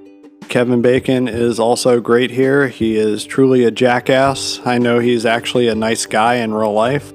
Kevin 0.48 0.82
Bacon 0.82 1.28
is 1.28 1.60
also 1.60 2.00
great 2.00 2.30
here. 2.30 2.68
He 2.68 2.96
is 2.96 3.24
truly 3.24 3.64
a 3.64 3.70
jackass. 3.70 4.60
I 4.64 4.78
know 4.78 4.98
he's 4.98 5.24
actually 5.24 5.68
a 5.68 5.74
nice 5.74 6.06
guy 6.06 6.36
in 6.36 6.52
real 6.52 6.72
life. 6.72 7.12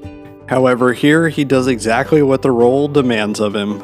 However, 0.48 0.94
here 0.94 1.28
he 1.30 1.44
does 1.44 1.68
exactly 1.68 2.22
what 2.22 2.42
the 2.42 2.52
role 2.52 2.88
demands 2.88 3.40
of 3.40 3.56
him. 3.56 3.82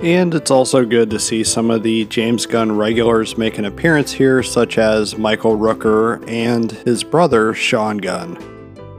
And 0.00 0.34
it's 0.34 0.50
also 0.50 0.84
good 0.84 1.10
to 1.10 1.20
see 1.20 1.44
some 1.44 1.70
of 1.70 1.84
the 1.84 2.04
James 2.06 2.44
Gunn 2.44 2.76
regulars 2.76 3.38
make 3.38 3.56
an 3.56 3.64
appearance 3.64 4.12
here, 4.12 4.42
such 4.42 4.76
as 4.76 5.16
Michael 5.16 5.56
Rooker 5.56 6.28
and 6.28 6.72
his 6.72 7.04
brother, 7.04 7.54
Sean 7.54 7.98
Gunn. 7.98 8.51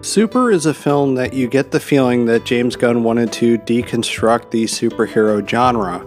Super 0.03 0.51
is 0.51 0.65
a 0.65 0.73
film 0.73 1.15
that 1.15 1.33
you 1.33 1.47
get 1.47 1.71
the 1.71 1.79
feeling 1.79 2.25
that 2.25 2.43
James 2.43 2.75
Gunn 2.75 3.03
wanted 3.03 3.31
to 3.33 3.57
deconstruct 3.59 4.51
the 4.51 4.65
superhero 4.65 5.47
genre, 5.47 5.99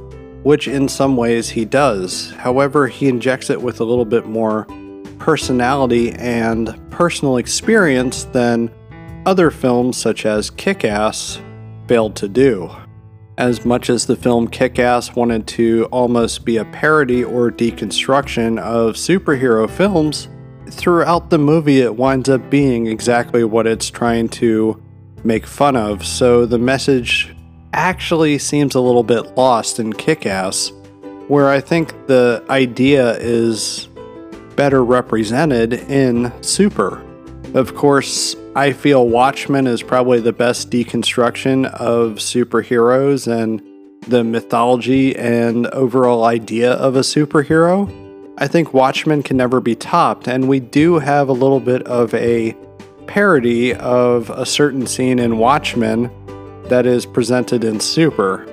which 0.42 0.68
in 0.68 0.86
some 0.86 1.16
ways 1.16 1.48
he 1.48 1.64
does. 1.64 2.30
However, 2.32 2.88
he 2.88 3.08
injects 3.08 3.48
it 3.48 3.62
with 3.62 3.80
a 3.80 3.84
little 3.84 4.04
bit 4.04 4.26
more 4.26 4.66
personality 5.18 6.12
and 6.12 6.78
personal 6.90 7.38
experience 7.38 8.24
than 8.24 8.70
other 9.24 9.50
films 9.50 9.96
such 9.96 10.26
as 10.26 10.50
Kick 10.50 10.84
Ass 10.84 11.40
failed 11.88 12.16
to 12.16 12.28
do. 12.28 12.70
As 13.38 13.64
much 13.64 13.88
as 13.88 14.04
the 14.04 14.14
film 14.14 14.46
Kick 14.46 14.78
Ass 14.78 15.16
wanted 15.16 15.46
to 15.48 15.86
almost 15.90 16.44
be 16.44 16.58
a 16.58 16.66
parody 16.66 17.24
or 17.24 17.50
deconstruction 17.50 18.58
of 18.60 18.96
superhero 18.96 19.68
films, 19.70 20.28
throughout 20.70 21.30
the 21.30 21.38
movie 21.38 21.80
it 21.80 21.96
winds 21.96 22.28
up 22.28 22.50
being 22.50 22.86
exactly 22.86 23.44
what 23.44 23.66
it's 23.66 23.90
trying 23.90 24.28
to 24.28 24.82
make 25.24 25.46
fun 25.46 25.76
of. 25.76 26.06
So 26.06 26.46
the 26.46 26.58
message 26.58 27.34
actually 27.72 28.38
seems 28.38 28.74
a 28.74 28.80
little 28.80 29.02
bit 29.02 29.36
lost 29.36 29.78
in 29.78 29.92
Kick 29.92 30.26
Ass, 30.26 30.72
where 31.28 31.48
I 31.48 31.60
think 31.60 32.06
the 32.06 32.44
idea 32.48 33.16
is 33.18 33.88
better 34.54 34.84
represented 34.84 35.74
in 35.74 36.32
Super. 36.42 37.02
Of 37.54 37.74
course, 37.74 38.34
I 38.54 38.72
feel 38.72 39.08
Watchmen 39.08 39.66
is 39.66 39.82
probably 39.82 40.20
the 40.20 40.32
best 40.32 40.70
deconstruction 40.70 41.66
of 41.74 42.14
superheroes 42.14 43.30
and 43.30 43.62
the 44.08 44.24
mythology 44.24 45.16
and 45.16 45.66
overall 45.68 46.24
idea 46.24 46.72
of 46.72 46.96
a 46.96 47.00
superhero. 47.00 48.05
I 48.38 48.48
think 48.48 48.74
Watchmen 48.74 49.22
can 49.22 49.38
never 49.38 49.60
be 49.60 49.74
topped, 49.74 50.28
and 50.28 50.46
we 50.46 50.60
do 50.60 50.98
have 50.98 51.30
a 51.30 51.32
little 51.32 51.60
bit 51.60 51.82
of 51.84 52.12
a 52.12 52.54
parody 53.06 53.72
of 53.72 54.28
a 54.28 54.44
certain 54.44 54.86
scene 54.86 55.18
in 55.18 55.38
Watchmen 55.38 56.10
that 56.68 56.84
is 56.84 57.06
presented 57.06 57.64
in 57.64 57.80
Super. 57.80 58.46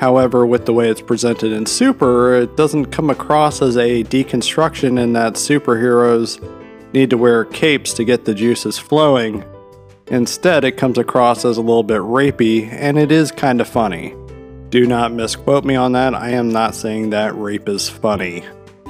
However, 0.00 0.46
with 0.46 0.64
the 0.64 0.72
way 0.72 0.88
it's 0.88 1.02
presented 1.02 1.52
in 1.52 1.66
Super, 1.66 2.34
it 2.34 2.56
doesn't 2.56 2.86
come 2.86 3.10
across 3.10 3.60
as 3.60 3.76
a 3.76 4.04
deconstruction 4.04 4.98
in 4.98 5.12
that 5.12 5.34
superheroes 5.34 6.40
need 6.94 7.10
to 7.10 7.18
wear 7.18 7.44
capes 7.44 7.92
to 7.94 8.04
get 8.04 8.24
the 8.24 8.34
juices 8.34 8.78
flowing. 8.78 9.44
Instead, 10.06 10.64
it 10.64 10.78
comes 10.78 10.96
across 10.96 11.44
as 11.44 11.58
a 11.58 11.62
little 11.62 11.82
bit 11.82 12.00
rapey, 12.00 12.72
and 12.72 12.96
it 12.96 13.12
is 13.12 13.32
kind 13.32 13.60
of 13.60 13.68
funny. 13.68 14.14
Do 14.70 14.86
not 14.86 15.12
misquote 15.12 15.64
me 15.66 15.76
on 15.76 15.92
that, 15.92 16.14
I 16.14 16.30
am 16.30 16.48
not 16.50 16.74
saying 16.74 17.10
that 17.10 17.36
rape 17.36 17.68
is 17.68 17.88
funny. 17.88 18.44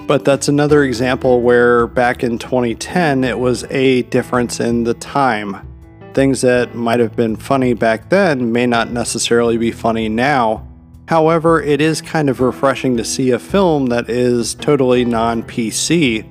But 0.06 0.24
that's 0.24 0.48
another 0.48 0.84
example 0.84 1.40
where 1.40 1.86
back 1.86 2.22
in 2.22 2.38
2010 2.38 3.24
it 3.24 3.38
was 3.38 3.64
a 3.64 4.02
difference 4.02 4.60
in 4.60 4.84
the 4.84 4.94
time. 4.94 5.66
Things 6.14 6.40
that 6.42 6.74
might 6.74 7.00
have 7.00 7.16
been 7.16 7.36
funny 7.36 7.74
back 7.74 8.08
then 8.08 8.52
may 8.52 8.66
not 8.66 8.90
necessarily 8.90 9.56
be 9.56 9.72
funny 9.72 10.08
now. 10.08 10.66
However, 11.08 11.60
it 11.62 11.80
is 11.80 12.00
kind 12.00 12.28
of 12.28 12.40
refreshing 12.40 12.96
to 12.96 13.04
see 13.04 13.30
a 13.30 13.38
film 13.38 13.86
that 13.86 14.08
is 14.08 14.54
totally 14.54 15.04
non 15.04 15.42
PC 15.42 16.24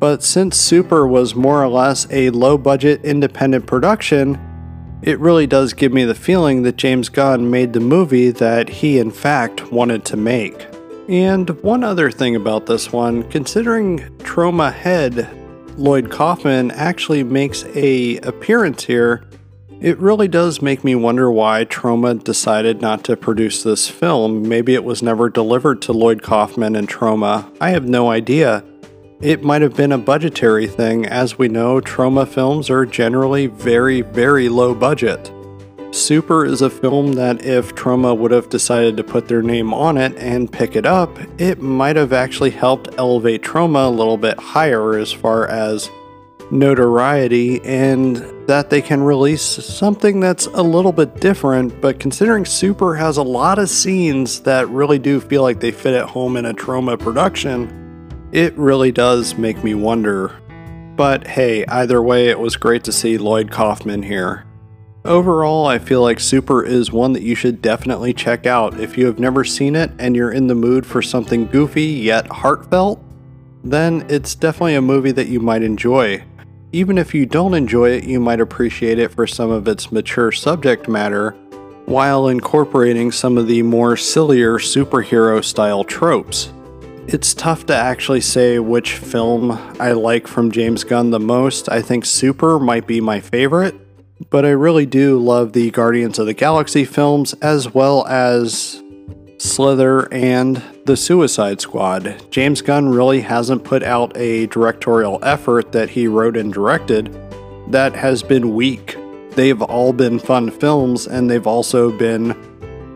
but 0.00 0.22
since 0.22 0.56
Super 0.56 1.06
was 1.06 1.34
more 1.34 1.62
or 1.62 1.68
less 1.68 2.06
a 2.10 2.30
low 2.30 2.56
budget 2.56 3.04
independent 3.04 3.66
production, 3.66 4.40
it 5.02 5.20
really 5.20 5.46
does 5.46 5.74
give 5.74 5.92
me 5.92 6.04
the 6.04 6.14
feeling 6.14 6.62
that 6.62 6.76
James 6.76 7.10
Gunn 7.10 7.50
made 7.50 7.74
the 7.74 7.80
movie 7.80 8.30
that 8.30 8.70
he 8.70 8.98
in 8.98 9.10
fact 9.10 9.70
wanted 9.70 10.06
to 10.06 10.16
make. 10.16 10.69
And 11.10 11.50
one 11.62 11.82
other 11.82 12.08
thing 12.12 12.36
about 12.36 12.66
this 12.66 12.92
one, 12.92 13.28
considering 13.30 13.98
Troma 14.18 14.72
head 14.72 15.28
Lloyd 15.76 16.08
Kaufman 16.08 16.70
actually 16.70 17.24
makes 17.24 17.64
a 17.74 18.18
appearance 18.18 18.84
here, 18.84 19.24
it 19.80 19.98
really 19.98 20.28
does 20.28 20.62
make 20.62 20.84
me 20.84 20.94
wonder 20.94 21.28
why 21.28 21.64
Troma 21.64 22.22
decided 22.22 22.80
not 22.80 23.02
to 23.04 23.16
produce 23.16 23.64
this 23.64 23.88
film. 23.88 24.48
Maybe 24.48 24.74
it 24.74 24.84
was 24.84 25.02
never 25.02 25.28
delivered 25.28 25.82
to 25.82 25.92
Lloyd 25.92 26.22
Kaufman 26.22 26.76
and 26.76 26.88
Troma. 26.88 27.52
I 27.60 27.70
have 27.70 27.88
no 27.88 28.08
idea. 28.08 28.62
It 29.20 29.42
might 29.42 29.62
have 29.62 29.74
been 29.74 29.90
a 29.90 29.98
budgetary 29.98 30.68
thing. 30.68 31.06
As 31.06 31.36
we 31.36 31.48
know, 31.48 31.80
Troma 31.80 32.28
films 32.28 32.70
are 32.70 32.86
generally 32.86 33.48
very, 33.48 34.02
very 34.02 34.48
low 34.48 34.76
budget. 34.76 35.32
Super 35.92 36.44
is 36.44 36.62
a 36.62 36.70
film 36.70 37.14
that 37.14 37.44
if 37.44 37.74
Troma 37.74 38.16
would 38.16 38.30
have 38.30 38.48
decided 38.48 38.96
to 38.96 39.02
put 39.02 39.26
their 39.26 39.42
name 39.42 39.74
on 39.74 39.96
it 39.96 40.16
and 40.16 40.50
pick 40.50 40.76
it 40.76 40.86
up, 40.86 41.18
it 41.40 41.60
might 41.60 41.96
have 41.96 42.12
actually 42.12 42.50
helped 42.50 42.94
elevate 42.96 43.42
Troma 43.42 43.86
a 43.86 43.90
little 43.90 44.16
bit 44.16 44.38
higher 44.38 44.96
as 44.96 45.12
far 45.12 45.48
as 45.48 45.90
notoriety 46.52 47.60
and 47.62 48.16
that 48.46 48.70
they 48.70 48.80
can 48.80 49.02
release 49.02 49.42
something 49.42 50.20
that's 50.20 50.46
a 50.46 50.62
little 50.62 50.92
bit 50.92 51.20
different. 51.20 51.80
But 51.80 51.98
considering 51.98 52.44
Super 52.44 52.94
has 52.94 53.16
a 53.16 53.22
lot 53.22 53.58
of 53.58 53.68
scenes 53.68 54.40
that 54.42 54.68
really 54.68 54.98
do 54.98 55.20
feel 55.20 55.42
like 55.42 55.58
they 55.58 55.72
fit 55.72 55.94
at 55.94 56.08
home 56.08 56.36
in 56.36 56.46
a 56.46 56.54
Troma 56.54 56.98
production, 56.98 58.08
it 58.30 58.56
really 58.56 58.92
does 58.92 59.36
make 59.36 59.64
me 59.64 59.74
wonder. 59.74 60.40
But 60.94 61.26
hey, 61.26 61.64
either 61.66 62.00
way, 62.00 62.28
it 62.28 62.38
was 62.38 62.56
great 62.56 62.84
to 62.84 62.92
see 62.92 63.18
Lloyd 63.18 63.50
Kaufman 63.50 64.04
here. 64.04 64.44
Overall, 65.04 65.66
I 65.66 65.78
feel 65.78 66.02
like 66.02 66.20
Super 66.20 66.62
is 66.62 66.92
one 66.92 67.14
that 67.14 67.22
you 67.22 67.34
should 67.34 67.62
definitely 67.62 68.12
check 68.12 68.44
out. 68.44 68.78
If 68.78 68.98
you 68.98 69.06
have 69.06 69.18
never 69.18 69.44
seen 69.44 69.74
it 69.74 69.90
and 69.98 70.14
you're 70.14 70.30
in 70.30 70.46
the 70.46 70.54
mood 70.54 70.84
for 70.84 71.00
something 71.00 71.46
goofy 71.46 71.84
yet 71.84 72.26
heartfelt, 72.26 73.02
then 73.64 74.04
it's 74.10 74.34
definitely 74.34 74.74
a 74.74 74.82
movie 74.82 75.12
that 75.12 75.28
you 75.28 75.40
might 75.40 75.62
enjoy. 75.62 76.22
Even 76.72 76.98
if 76.98 77.14
you 77.14 77.24
don't 77.24 77.54
enjoy 77.54 77.90
it, 77.90 78.04
you 78.04 78.20
might 78.20 78.40
appreciate 78.40 78.98
it 78.98 79.10
for 79.10 79.26
some 79.26 79.50
of 79.50 79.66
its 79.66 79.90
mature 79.90 80.30
subject 80.30 80.86
matter, 80.86 81.30
while 81.86 82.28
incorporating 82.28 83.10
some 83.10 83.38
of 83.38 83.46
the 83.46 83.62
more 83.62 83.96
sillier 83.96 84.58
superhero 84.58 85.42
style 85.42 85.82
tropes. 85.82 86.52
It's 87.06 87.32
tough 87.32 87.64
to 87.66 87.74
actually 87.74 88.20
say 88.20 88.58
which 88.58 88.92
film 88.92 89.52
I 89.80 89.92
like 89.92 90.28
from 90.28 90.52
James 90.52 90.84
Gunn 90.84 91.10
the 91.10 91.18
most. 91.18 91.70
I 91.70 91.80
think 91.80 92.04
Super 92.04 92.60
might 92.60 92.86
be 92.86 93.00
my 93.00 93.18
favorite, 93.18 93.74
but 94.28 94.44
I 94.44 94.50
really 94.50 94.86
do 94.86 95.18
love 95.18 95.52
the 95.52 95.70
Guardians 95.70 96.18
of 96.18 96.26
the 96.26 96.34
Galaxy 96.34 96.84
films 96.84 97.32
as 97.34 97.72
well 97.72 98.06
as 98.06 98.82
Slither 99.38 100.12
and 100.12 100.62
The 100.84 100.96
Suicide 100.96 101.62
Squad. 101.62 102.22
James 102.30 102.60
Gunn 102.60 102.90
really 102.90 103.22
hasn't 103.22 103.64
put 103.64 103.82
out 103.82 104.14
a 104.14 104.46
directorial 104.48 105.18
effort 105.22 105.72
that 105.72 105.88
he 105.88 106.06
wrote 106.06 106.36
and 106.36 106.52
directed 106.52 107.16
that 107.68 107.94
has 107.94 108.22
been 108.22 108.54
weak. 108.54 108.98
They've 109.30 109.62
all 109.62 109.94
been 109.94 110.18
fun 110.18 110.50
films 110.50 111.06
and 111.06 111.30
they've 111.30 111.46
also 111.46 111.96
been 111.96 112.36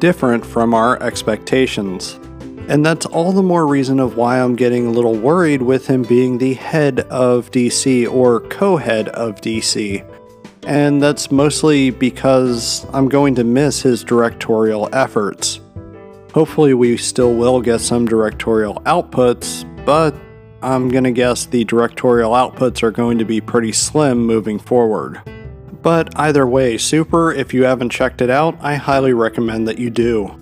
different 0.01 0.45
from 0.45 0.75
our 0.75 1.03
expectations. 1.03 2.21
And 2.69 2.85
that's 2.85 3.07
all 3.07 3.33
the 3.33 3.43
more 3.43 3.67
reason 3.67 4.01
of 4.01 4.17
why 4.17 4.41
I'm 4.41 4.57
getting 4.57 4.87
a 4.87 4.91
little 4.91 5.17
worried 5.17 5.63
with 5.63 5.87
him 5.87 6.03
being 6.03 6.39
the 6.39 6.55
head 6.55 7.01
of 7.01 7.51
DC 7.51 8.11
or 8.11 8.41
co 8.41 8.77
head 8.77 9.09
of 9.11 9.37
DC. 9.37 10.05
And 10.66 11.03
that's 11.03 11.31
mostly 11.31 11.90
because 11.90 12.87
I'm 12.92 13.09
going 13.09 13.35
to 13.35 13.44
miss 13.44 13.83
his 13.83 14.03
directorial 14.03 14.88
efforts. 14.92 15.61
Hopefully, 16.33 16.74
we 16.74 16.96
still 16.96 17.35
will 17.35 17.61
get 17.61 17.81
some 17.81 18.07
directorial 18.07 18.83
outputs, 18.87 19.64
but 19.85 20.16
I'm 20.62 20.88
gonna 20.88 21.12
guess 21.12 21.44
the 21.44 21.64
directorial 21.64 22.33
outputs 22.33 22.83
are 22.83 22.90
going 22.90 23.18
to 23.18 23.24
be 23.24 23.40
pretty 23.40 23.70
slim 23.70 24.24
moving 24.24 24.59
forward. 24.59 25.20
But 25.83 26.18
either 26.18 26.46
way, 26.46 26.79
Super, 26.79 27.31
if 27.31 27.53
you 27.53 27.64
haven't 27.64 27.90
checked 27.90 28.22
it 28.22 28.31
out, 28.31 28.57
I 28.61 28.77
highly 28.77 29.12
recommend 29.12 29.68
that 29.68 29.79
you 29.79 29.90
do. 29.90 30.35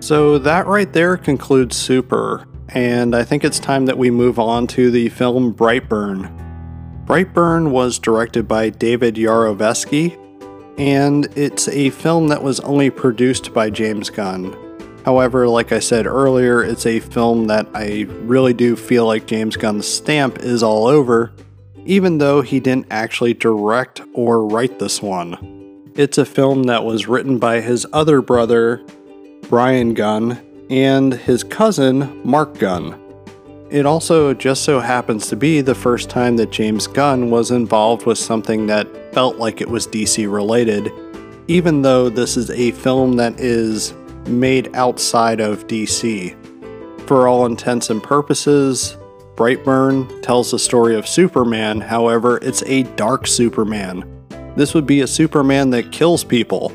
So 0.00 0.36
that 0.38 0.66
right 0.66 0.92
there 0.92 1.16
concludes 1.16 1.76
Super, 1.76 2.46
and 2.68 3.16
I 3.16 3.24
think 3.24 3.42
it's 3.42 3.58
time 3.58 3.86
that 3.86 3.96
we 3.96 4.10
move 4.10 4.38
on 4.38 4.66
to 4.68 4.90
the 4.90 5.08
film 5.08 5.54
Brightburn. 5.54 6.41
Brightburn 7.12 7.72
was 7.72 7.98
directed 7.98 8.48
by 8.48 8.70
David 8.70 9.16
Yarovesky, 9.16 10.16
and 10.78 11.26
it's 11.36 11.68
a 11.68 11.90
film 11.90 12.28
that 12.28 12.42
was 12.42 12.58
only 12.60 12.88
produced 12.88 13.52
by 13.52 13.68
James 13.68 14.08
Gunn. 14.08 14.56
However, 15.04 15.46
like 15.46 15.72
I 15.72 15.78
said 15.78 16.06
earlier, 16.06 16.64
it's 16.64 16.86
a 16.86 17.00
film 17.00 17.48
that 17.48 17.68
I 17.74 18.06
really 18.22 18.54
do 18.54 18.76
feel 18.76 19.04
like 19.04 19.26
James 19.26 19.58
Gunn's 19.58 19.86
stamp 19.86 20.38
is 20.38 20.62
all 20.62 20.86
over, 20.86 21.34
even 21.84 22.16
though 22.16 22.40
he 22.40 22.60
didn't 22.60 22.86
actually 22.90 23.34
direct 23.34 24.00
or 24.14 24.46
write 24.46 24.78
this 24.78 25.02
one. 25.02 25.92
It's 25.94 26.16
a 26.16 26.24
film 26.24 26.62
that 26.62 26.82
was 26.82 27.08
written 27.08 27.38
by 27.38 27.60
his 27.60 27.84
other 27.92 28.22
brother, 28.22 28.82
Brian 29.50 29.92
Gunn, 29.92 30.40
and 30.70 31.12
his 31.12 31.44
cousin, 31.44 32.22
Mark 32.24 32.56
Gunn. 32.58 33.01
It 33.72 33.86
also 33.86 34.34
just 34.34 34.64
so 34.64 34.80
happens 34.80 35.28
to 35.28 35.36
be 35.36 35.62
the 35.62 35.74
first 35.74 36.10
time 36.10 36.36
that 36.36 36.50
James 36.52 36.86
Gunn 36.86 37.30
was 37.30 37.50
involved 37.50 38.04
with 38.04 38.18
something 38.18 38.66
that 38.66 38.86
felt 39.14 39.36
like 39.36 39.62
it 39.62 39.70
was 39.70 39.86
DC 39.86 40.30
related, 40.30 40.92
even 41.48 41.80
though 41.80 42.10
this 42.10 42.36
is 42.36 42.50
a 42.50 42.72
film 42.72 43.14
that 43.14 43.40
is 43.40 43.94
made 44.26 44.68
outside 44.76 45.40
of 45.40 45.66
DC. 45.68 46.36
For 47.06 47.26
all 47.26 47.46
intents 47.46 47.88
and 47.88 48.02
purposes, 48.02 48.98
Brightburn 49.36 50.20
tells 50.20 50.50
the 50.50 50.58
story 50.58 50.94
of 50.94 51.08
Superman, 51.08 51.80
however, 51.80 52.36
it's 52.42 52.62
a 52.64 52.82
dark 52.82 53.26
Superman. 53.26 54.04
This 54.54 54.74
would 54.74 54.86
be 54.86 55.00
a 55.00 55.06
Superman 55.06 55.70
that 55.70 55.92
kills 55.92 56.24
people. 56.24 56.72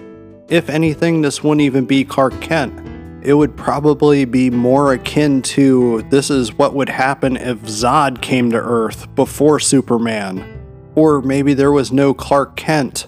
If 0.50 0.68
anything, 0.68 1.22
this 1.22 1.44
wouldn't 1.44 1.62
even 1.62 1.86
be 1.86 2.04
Clark 2.04 2.42
Kent. 2.42 2.97
It 3.28 3.34
would 3.34 3.58
probably 3.58 4.24
be 4.24 4.50
more 4.50 4.94
akin 4.94 5.42
to 5.42 6.02
this 6.04 6.30
is 6.30 6.54
what 6.54 6.74
would 6.74 6.88
happen 6.88 7.36
if 7.36 7.58
Zod 7.64 8.22
came 8.22 8.52
to 8.52 8.58
Earth 8.58 9.14
before 9.16 9.60
Superman. 9.60 10.64
Or 10.96 11.22
maybe 11.22 11.54
there 11.54 11.74
was 11.74 11.92
no 11.92 12.14
Clark 12.14 12.56
Kent. 12.56 13.08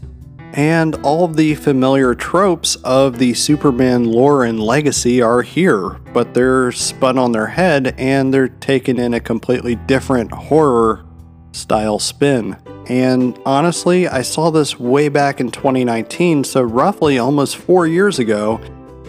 And 0.51 0.95
all 1.05 1.23
of 1.23 1.37
the 1.37 1.55
familiar 1.55 2.15
tropes 2.15 2.75
of 2.83 3.17
the 3.17 3.33
Superman 3.33 4.03
lore 4.03 4.43
and 4.43 4.61
legacy 4.61 5.21
are 5.21 5.41
here, 5.41 5.91
but 6.11 6.33
they're 6.33 6.73
spun 6.73 7.17
on 7.17 7.31
their 7.31 7.47
head 7.47 7.95
and 7.97 8.33
they're 8.33 8.49
taken 8.49 8.99
in 8.99 9.13
a 9.13 9.21
completely 9.21 9.75
different 9.75 10.33
horror 10.33 11.05
style 11.53 11.97
spin. 11.97 12.57
And 12.89 13.39
honestly, 13.45 14.05
I 14.09 14.23
saw 14.23 14.49
this 14.49 14.77
way 14.77 15.07
back 15.07 15.39
in 15.39 15.49
2019, 15.49 16.43
so 16.43 16.61
roughly 16.61 17.17
almost 17.17 17.55
four 17.55 17.87
years 17.87 18.19
ago, 18.19 18.59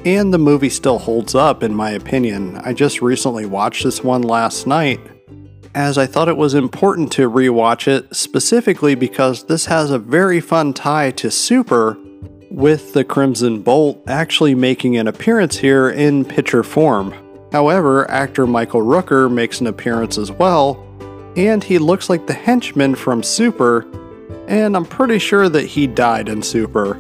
and 0.05 0.33
the 0.33 0.39
movie 0.39 0.71
still 0.71 0.99
holds 0.99 1.35
up 1.35 1.63
in 1.63 1.75
my 1.75 1.91
opinion. 1.91 2.57
I 2.59 2.73
just 2.73 3.03
recently 3.03 3.47
watched 3.47 3.85
this 3.85 4.03
one 4.03 4.23
last 4.23 4.67
night, 4.67 5.01
as 5.75 5.99
I 5.99 6.07
thought 6.07 6.29
it 6.29 6.37
was 6.37 6.55
important 6.55 7.13
to 7.13 7.31
rewatch 7.31 7.87
it, 7.87 8.15
specifically 8.15 8.95
because 8.95 9.45
this 9.45 9.67
has 9.67 9.91
a 9.91 9.99
very 9.99 10.41
fun 10.41 10.73
tie 10.73 11.11
to 11.13 11.31
Super, 11.31 11.97
with 12.51 12.95
the 12.95 13.05
Crimson 13.05 13.63
Bolt 13.63 14.03
actually 14.09 14.57
making 14.57 14.97
an 14.97 15.07
appearance 15.07 15.57
here 15.57 15.89
in 15.89 16.25
picture 16.25 16.65
form. 16.65 17.15
However, 17.53 18.11
actor 18.11 18.47
Michael 18.47 18.83
Rooker 18.83 19.33
makes 19.33 19.61
an 19.61 19.69
appearance 19.69 20.19
as 20.19 20.33
well, 20.33 20.85
and 21.37 21.63
he 21.63 21.79
looks 21.79 22.11
like 22.11 22.27
the 22.27 22.33
henchman 22.33 22.97
from 22.97 23.23
Super, 23.23 23.87
and 24.49 24.77
I'm 24.77 24.85
pretty 24.85 25.21
sure 25.21 25.49
that 25.49 25.67
he 25.67 25.87
died 25.87 26.29
in 26.29 26.43
Super. 26.43 26.99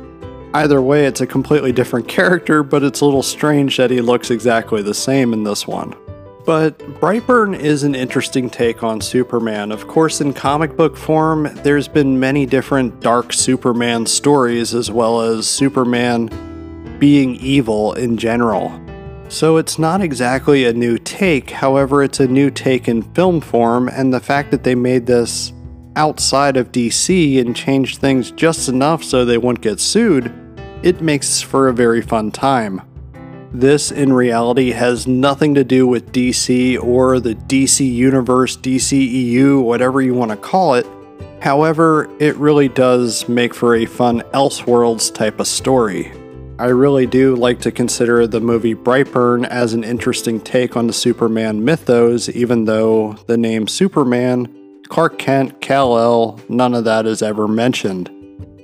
Either 0.53 0.83
way, 0.83 1.07
it's 1.07 1.21
a 1.21 1.27
completely 1.27 1.71
different 1.71 2.09
character, 2.09 2.63
but 2.63 2.83
it's 2.83 3.01
a 3.01 3.05
little 3.05 3.23
strange 3.23 3.77
that 3.77 3.91
he 3.91 4.01
looks 4.01 4.31
exactly 4.31 4.83
the 4.83 4.95
same 4.95 5.33
in 5.33 5.45
this 5.45 5.67
one. 5.67 5.95
But 6.45 6.79
Brightburn 7.01 7.57
is 7.57 7.85
an 7.85 7.95
interesting 7.95 8.51
take 8.51 8.83
on 8.83 9.01
Superman. 9.01 9.71
Of 9.71 9.87
course, 9.87 10.21
in 10.21 10.33
comic 10.33 10.77
book 10.77 10.97
form, 10.97 11.49
there's 11.63 11.87
been 11.87 12.19
many 12.19 12.47
different 12.47 13.01
dark 13.01 13.33
Superman 13.33 14.07
stories, 14.07 14.75
as 14.75 14.91
well 14.91 15.21
as 15.21 15.47
Superman 15.47 16.29
being 16.99 17.37
evil 17.37 17.93
in 17.93 18.17
general. 18.17 18.73
So 19.29 19.59
it's 19.59 19.79
not 19.79 20.01
exactly 20.01 20.65
a 20.65 20.73
new 20.73 20.99
take, 20.99 21.51
however, 21.51 22.03
it's 22.03 22.19
a 22.19 22.27
new 22.27 22.51
take 22.51 22.89
in 22.89 23.03
film 23.03 23.41
form, 23.41 23.89
and 23.89 24.13
the 24.13 24.19
fact 24.19 24.51
that 24.51 24.65
they 24.65 24.75
made 24.75 25.07
this 25.07 25.53
outside 25.96 26.57
of 26.57 26.72
DC 26.72 27.40
and 27.40 27.55
change 27.55 27.96
things 27.96 28.31
just 28.31 28.68
enough 28.68 29.03
so 29.03 29.24
they 29.24 29.38
won't 29.38 29.61
get 29.61 29.81
sued, 29.81 30.33
it 30.83 31.00
makes 31.00 31.42
for 31.42 31.68
a 31.68 31.74
very 31.74 32.03
fun 32.03 32.31
time. 32.31 32.83
This, 33.53 33.90
in 33.90 34.12
reality, 34.12 34.70
has 34.70 35.07
nothing 35.07 35.55
to 35.57 35.64
do 35.64 35.87
with 35.87 36.12
DC 36.12 36.81
or 36.83 37.18
the 37.18 37.35
DC 37.35 37.90
Universe, 37.92 38.57
DCEU, 38.57 39.62
whatever 39.62 40.00
you 40.00 40.14
want 40.14 40.31
to 40.31 40.37
call 40.37 40.74
it. 40.74 40.87
However, 41.40 42.09
it 42.20 42.37
really 42.37 42.68
does 42.68 43.29
make 43.29 43.55
for 43.55 43.74
a 43.74 43.87
fun 43.87 44.20
Elseworlds 44.33 45.12
type 45.12 45.40
of 45.40 45.48
story. 45.48 46.12
I 46.61 46.66
really 46.66 47.07
do 47.07 47.35
like 47.35 47.61
to 47.62 47.72
consider 47.72 48.26
the 48.26 48.40
movie 48.40 48.74
Brightburn 48.74 49.48
as 49.48 49.72
an 49.72 49.83
interesting 49.83 50.40
take 50.40 50.76
on 50.76 50.87
the 50.87 50.92
Superman 50.92 51.64
mythos, 51.64 52.29
even 52.29 52.66
though 52.66 53.14
the 53.26 53.38
name 53.38 53.66
Superman, 53.66 54.60
Clark 54.90 55.18
Kent, 55.18 55.61
Kal-El, 55.61 56.40
none 56.48 56.74
of 56.74 56.83
that 56.83 57.07
is 57.07 57.22
ever 57.22 57.46
mentioned. 57.46 58.11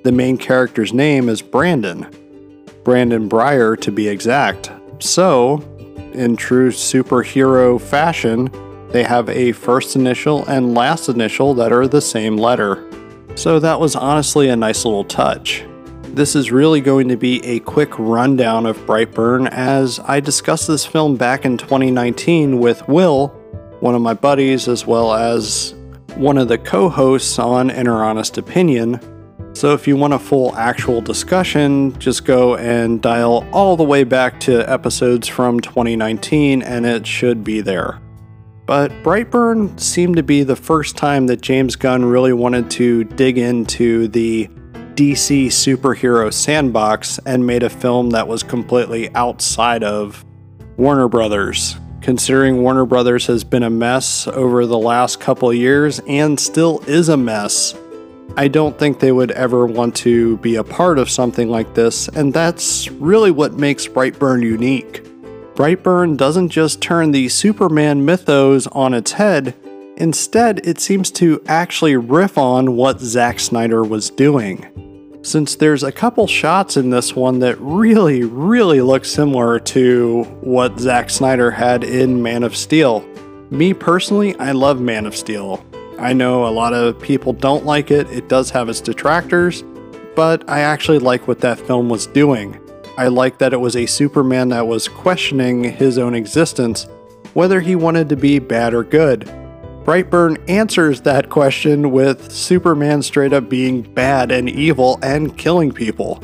The 0.02 0.10
main 0.10 0.36
character's 0.36 0.92
name 0.92 1.28
is 1.28 1.40
Brandon. 1.40 2.04
Brandon 2.82 3.28
Breyer, 3.28 3.80
to 3.80 3.92
be 3.92 4.08
exact. 4.08 4.72
So, 4.98 5.58
in 6.14 6.34
true 6.34 6.72
superhero 6.72 7.80
fashion, 7.80 8.50
they 8.90 9.04
have 9.04 9.28
a 9.28 9.52
first 9.52 9.94
initial 9.94 10.44
and 10.46 10.74
last 10.74 11.08
initial 11.08 11.54
that 11.54 11.72
are 11.72 11.86
the 11.86 12.00
same 12.00 12.36
letter. 12.36 12.90
So, 13.36 13.60
that 13.60 13.78
was 13.78 13.94
honestly 13.94 14.48
a 14.48 14.56
nice 14.56 14.84
little 14.84 15.04
touch. 15.04 15.64
This 16.08 16.34
is 16.34 16.50
really 16.50 16.80
going 16.80 17.06
to 17.06 17.16
be 17.16 17.40
a 17.44 17.60
quick 17.60 17.96
rundown 18.00 18.66
of 18.66 18.76
Brightburn 18.78 19.48
as 19.52 20.00
I 20.00 20.18
discussed 20.18 20.66
this 20.66 20.84
film 20.84 21.14
back 21.14 21.44
in 21.44 21.56
2019 21.56 22.58
with 22.58 22.88
Will, 22.88 23.28
one 23.78 23.94
of 23.94 24.02
my 24.02 24.14
buddies, 24.14 24.66
as 24.66 24.84
well 24.84 25.14
as 25.14 25.75
one 26.16 26.38
of 26.38 26.48
the 26.48 26.58
co 26.58 26.88
hosts 26.88 27.38
on 27.38 27.70
Inner 27.70 28.02
Honest 28.02 28.38
Opinion. 28.38 29.00
So 29.54 29.72
if 29.72 29.86
you 29.86 29.96
want 29.96 30.12
a 30.12 30.18
full 30.18 30.54
actual 30.56 31.00
discussion, 31.00 31.98
just 31.98 32.24
go 32.24 32.56
and 32.56 33.00
dial 33.00 33.46
all 33.52 33.76
the 33.76 33.84
way 33.84 34.04
back 34.04 34.38
to 34.40 34.70
episodes 34.70 35.28
from 35.28 35.60
2019 35.60 36.62
and 36.62 36.84
it 36.84 37.06
should 37.06 37.42
be 37.42 37.60
there. 37.60 38.00
But 38.66 38.90
Brightburn 39.02 39.78
seemed 39.78 40.16
to 40.16 40.22
be 40.22 40.42
the 40.42 40.56
first 40.56 40.96
time 40.96 41.26
that 41.28 41.40
James 41.40 41.76
Gunn 41.76 42.04
really 42.04 42.32
wanted 42.32 42.70
to 42.72 43.04
dig 43.04 43.38
into 43.38 44.08
the 44.08 44.48
DC 44.94 45.46
superhero 45.46 46.32
sandbox 46.32 47.18
and 47.26 47.46
made 47.46 47.62
a 47.62 47.70
film 47.70 48.10
that 48.10 48.26
was 48.26 48.42
completely 48.42 49.14
outside 49.14 49.84
of 49.84 50.24
Warner 50.76 51.08
Brothers. 51.08 51.76
Considering 52.06 52.62
Warner 52.62 52.86
Brothers 52.86 53.26
has 53.26 53.42
been 53.42 53.64
a 53.64 53.68
mess 53.68 54.28
over 54.28 54.64
the 54.64 54.78
last 54.78 55.18
couple 55.18 55.52
years 55.52 56.00
and 56.06 56.38
still 56.38 56.78
is 56.86 57.08
a 57.08 57.16
mess, 57.16 57.74
I 58.36 58.46
don't 58.46 58.78
think 58.78 59.00
they 59.00 59.10
would 59.10 59.32
ever 59.32 59.66
want 59.66 59.96
to 59.96 60.36
be 60.36 60.54
a 60.54 60.62
part 60.62 61.00
of 61.00 61.10
something 61.10 61.50
like 61.50 61.74
this, 61.74 62.06
and 62.06 62.32
that's 62.32 62.88
really 62.92 63.32
what 63.32 63.54
makes 63.54 63.88
Brightburn 63.88 64.44
unique. 64.44 65.02
Brightburn 65.56 66.16
doesn't 66.16 66.50
just 66.50 66.80
turn 66.80 67.10
the 67.10 67.28
Superman 67.28 68.04
mythos 68.04 68.68
on 68.68 68.94
its 68.94 69.10
head, 69.10 69.56
instead, 69.96 70.64
it 70.64 70.78
seems 70.78 71.10
to 71.10 71.42
actually 71.48 71.96
riff 71.96 72.38
on 72.38 72.76
what 72.76 73.00
Zack 73.00 73.40
Snyder 73.40 73.82
was 73.82 74.10
doing 74.10 74.95
since 75.26 75.56
there's 75.56 75.82
a 75.82 75.90
couple 75.90 76.24
shots 76.28 76.76
in 76.76 76.90
this 76.90 77.16
one 77.16 77.40
that 77.40 77.60
really, 77.60 78.22
really 78.22 78.80
look 78.80 79.04
similar 79.04 79.58
to 79.58 80.22
what 80.40 80.78
Zack 80.78 81.10
Snyder 81.10 81.50
had 81.50 81.82
in 81.82 82.22
Man 82.22 82.44
of 82.44 82.56
Steel. 82.56 83.04
Me 83.50 83.74
personally, 83.74 84.38
I 84.38 84.52
love 84.52 84.80
Man 84.80 85.04
of 85.04 85.16
Steel. 85.16 85.64
I 85.98 86.12
know 86.12 86.46
a 86.46 86.50
lot 86.50 86.74
of 86.74 87.00
people 87.00 87.32
don't 87.32 87.64
like 87.64 87.90
it, 87.90 88.08
it 88.10 88.28
does 88.28 88.50
have 88.50 88.68
its 88.68 88.80
detractors, 88.80 89.64
but 90.14 90.48
I 90.48 90.60
actually 90.60 91.00
like 91.00 91.26
what 91.26 91.40
that 91.40 91.58
film 91.58 91.88
was 91.88 92.06
doing. 92.06 92.60
I 92.96 93.08
like 93.08 93.38
that 93.38 93.52
it 93.52 93.60
was 93.60 93.74
a 93.74 93.86
Superman 93.86 94.50
that 94.50 94.68
was 94.68 94.86
questioning 94.86 95.64
his 95.64 95.98
own 95.98 96.14
existence, 96.14 96.86
whether 97.34 97.60
he 97.60 97.74
wanted 97.74 98.08
to 98.10 98.16
be 98.16 98.38
bad 98.38 98.74
or 98.74 98.84
good. 98.84 99.28
Brightburn 99.86 100.42
answers 100.50 101.02
that 101.02 101.30
question 101.30 101.92
with 101.92 102.32
Superman 102.32 103.02
straight 103.02 103.32
up 103.32 103.48
being 103.48 103.82
bad 103.82 104.32
and 104.32 104.50
evil 104.50 104.98
and 105.00 105.38
killing 105.38 105.70
people. 105.70 106.20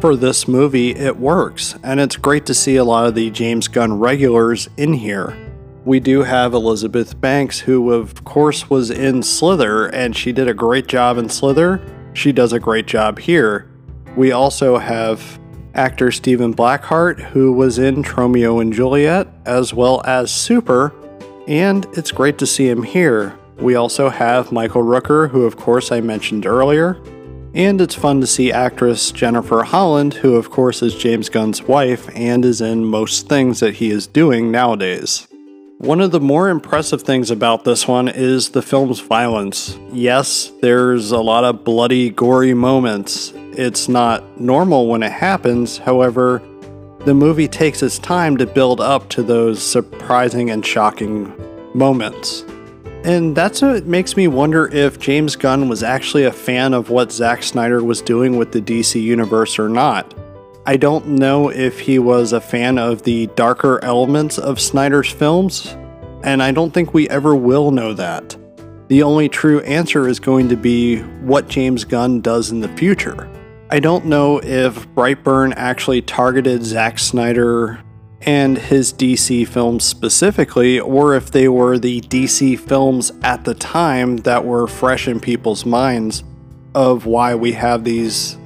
For 0.00 0.14
this 0.14 0.46
movie, 0.46 0.94
it 0.94 1.16
works, 1.16 1.74
and 1.82 2.00
it's 2.00 2.16
great 2.18 2.44
to 2.44 2.52
see 2.52 2.76
a 2.76 2.84
lot 2.84 3.06
of 3.06 3.14
the 3.14 3.30
James 3.30 3.66
Gunn 3.66 3.98
regulars 3.98 4.68
in 4.76 4.92
here. 4.92 5.34
We 5.86 6.00
do 6.00 6.22
have 6.22 6.52
Elizabeth 6.52 7.18
Banks, 7.18 7.60
who, 7.60 7.94
of 7.94 8.24
course, 8.26 8.68
was 8.68 8.90
in 8.90 9.22
Slither, 9.22 9.86
and 9.86 10.14
she 10.14 10.30
did 10.30 10.46
a 10.46 10.52
great 10.52 10.86
job 10.86 11.16
in 11.16 11.30
Slither. 11.30 11.80
She 12.12 12.30
does 12.30 12.52
a 12.52 12.60
great 12.60 12.86
job 12.86 13.18
here. 13.18 13.70
We 14.16 14.32
also 14.32 14.76
have 14.76 15.40
actor 15.72 16.12
Stephen 16.12 16.52
Blackehart, 16.52 17.20
who 17.20 17.54
was 17.54 17.78
in 17.78 18.02
Tromeo 18.02 18.60
and 18.60 18.70
Juliet, 18.70 19.28
as 19.46 19.72
well 19.72 20.02
as 20.04 20.30
Super, 20.30 20.92
and 21.48 21.86
it's 21.94 22.12
great 22.12 22.38
to 22.38 22.46
see 22.46 22.68
him 22.68 22.84
here. 22.84 23.36
We 23.56 23.74
also 23.74 24.10
have 24.10 24.52
Michael 24.52 24.84
Rooker, 24.84 25.30
who 25.30 25.44
of 25.44 25.56
course 25.56 25.90
I 25.90 26.00
mentioned 26.00 26.46
earlier, 26.46 27.00
and 27.54 27.80
it's 27.80 27.94
fun 27.94 28.20
to 28.20 28.26
see 28.26 28.52
actress 28.52 29.10
Jennifer 29.10 29.62
Holland, 29.62 30.14
who 30.14 30.36
of 30.36 30.50
course 30.50 30.82
is 30.82 30.94
James 30.94 31.28
Gunn's 31.28 31.62
wife 31.62 32.08
and 32.14 32.44
is 32.44 32.60
in 32.60 32.84
most 32.84 33.28
things 33.28 33.60
that 33.60 33.74
he 33.74 33.90
is 33.90 34.06
doing 34.06 34.52
nowadays. 34.52 35.26
One 35.78 36.00
of 36.00 36.10
the 36.10 36.20
more 36.20 36.50
impressive 36.50 37.02
things 37.02 37.30
about 37.30 37.64
this 37.64 37.88
one 37.88 38.08
is 38.08 38.50
the 38.50 38.62
film's 38.62 39.00
violence. 39.00 39.78
Yes, 39.92 40.52
there's 40.60 41.12
a 41.12 41.20
lot 41.20 41.44
of 41.44 41.64
bloody, 41.64 42.10
gory 42.10 42.52
moments. 42.52 43.32
It's 43.52 43.88
not 43.88 44.40
normal 44.40 44.88
when 44.88 45.02
it 45.02 45.12
happens, 45.12 45.78
however, 45.78 46.42
the 47.04 47.14
movie 47.14 47.48
takes 47.48 47.82
its 47.82 47.98
time 47.98 48.36
to 48.36 48.46
build 48.46 48.80
up 48.80 49.08
to 49.10 49.22
those 49.22 49.62
surprising 49.62 50.50
and 50.50 50.64
shocking 50.64 51.32
moments. 51.74 52.44
And 53.04 53.36
that's 53.36 53.62
what 53.62 53.86
makes 53.86 54.16
me 54.16 54.26
wonder 54.26 54.66
if 54.68 54.98
James 54.98 55.36
Gunn 55.36 55.68
was 55.68 55.82
actually 55.82 56.24
a 56.24 56.32
fan 56.32 56.74
of 56.74 56.90
what 56.90 57.12
Zack 57.12 57.42
Snyder 57.42 57.82
was 57.82 58.02
doing 58.02 58.36
with 58.36 58.52
the 58.52 58.60
DC 58.60 59.00
Universe 59.00 59.58
or 59.58 59.68
not. 59.68 60.14
I 60.66 60.76
don't 60.76 61.06
know 61.06 61.48
if 61.48 61.78
he 61.80 61.98
was 61.98 62.32
a 62.32 62.40
fan 62.40 62.76
of 62.76 63.04
the 63.04 63.28
darker 63.28 63.82
elements 63.82 64.36
of 64.36 64.60
Snyder's 64.60 65.10
films, 65.10 65.76
and 66.24 66.42
I 66.42 66.50
don't 66.50 66.74
think 66.74 66.92
we 66.92 67.08
ever 67.08 67.34
will 67.34 67.70
know 67.70 67.94
that. 67.94 68.36
The 68.88 69.02
only 69.02 69.28
true 69.28 69.60
answer 69.60 70.08
is 70.08 70.18
going 70.18 70.48
to 70.48 70.56
be 70.56 71.00
what 71.22 71.48
James 71.48 71.84
Gunn 71.84 72.20
does 72.20 72.50
in 72.50 72.60
the 72.60 72.68
future. 72.76 73.30
I 73.70 73.80
don't 73.80 74.06
know 74.06 74.38
if 74.38 74.88
Brightburn 74.94 75.52
actually 75.54 76.00
targeted 76.00 76.64
Zack 76.64 76.98
Snyder 76.98 77.84
and 78.22 78.56
his 78.56 78.94
DC 78.94 79.46
films 79.46 79.84
specifically, 79.84 80.80
or 80.80 81.14
if 81.14 81.30
they 81.30 81.48
were 81.48 81.78
the 81.78 82.00
DC 82.00 82.58
films 82.58 83.12
at 83.22 83.44
the 83.44 83.52
time 83.52 84.16
that 84.18 84.46
were 84.46 84.66
fresh 84.66 85.06
in 85.06 85.20
people's 85.20 85.66
minds 85.66 86.24
of 86.74 87.04
why 87.04 87.34
we 87.34 87.52
have 87.52 87.84
these 87.84 88.38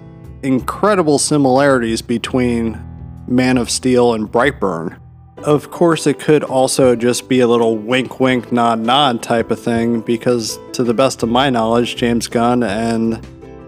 incredible 0.42 1.20
similarities 1.20 2.02
between 2.02 2.82
Man 3.28 3.58
of 3.58 3.70
Steel 3.70 4.14
and 4.14 4.26
Brightburn. 4.26 4.98
Of 5.38 5.70
course, 5.70 6.08
it 6.08 6.18
could 6.18 6.42
also 6.42 6.96
just 6.96 7.28
be 7.28 7.40
a 7.40 7.46
little 7.46 7.78
wink 7.78 8.18
wink, 8.18 8.50
nod 8.50 8.80
nod 8.80 9.22
type 9.22 9.52
of 9.52 9.60
thing, 9.60 10.00
because 10.00 10.58
to 10.72 10.82
the 10.82 10.94
best 10.94 11.22
of 11.22 11.28
my 11.28 11.48
knowledge, 11.48 11.94
James 11.94 12.26
Gunn 12.26 12.64
and 12.64 13.24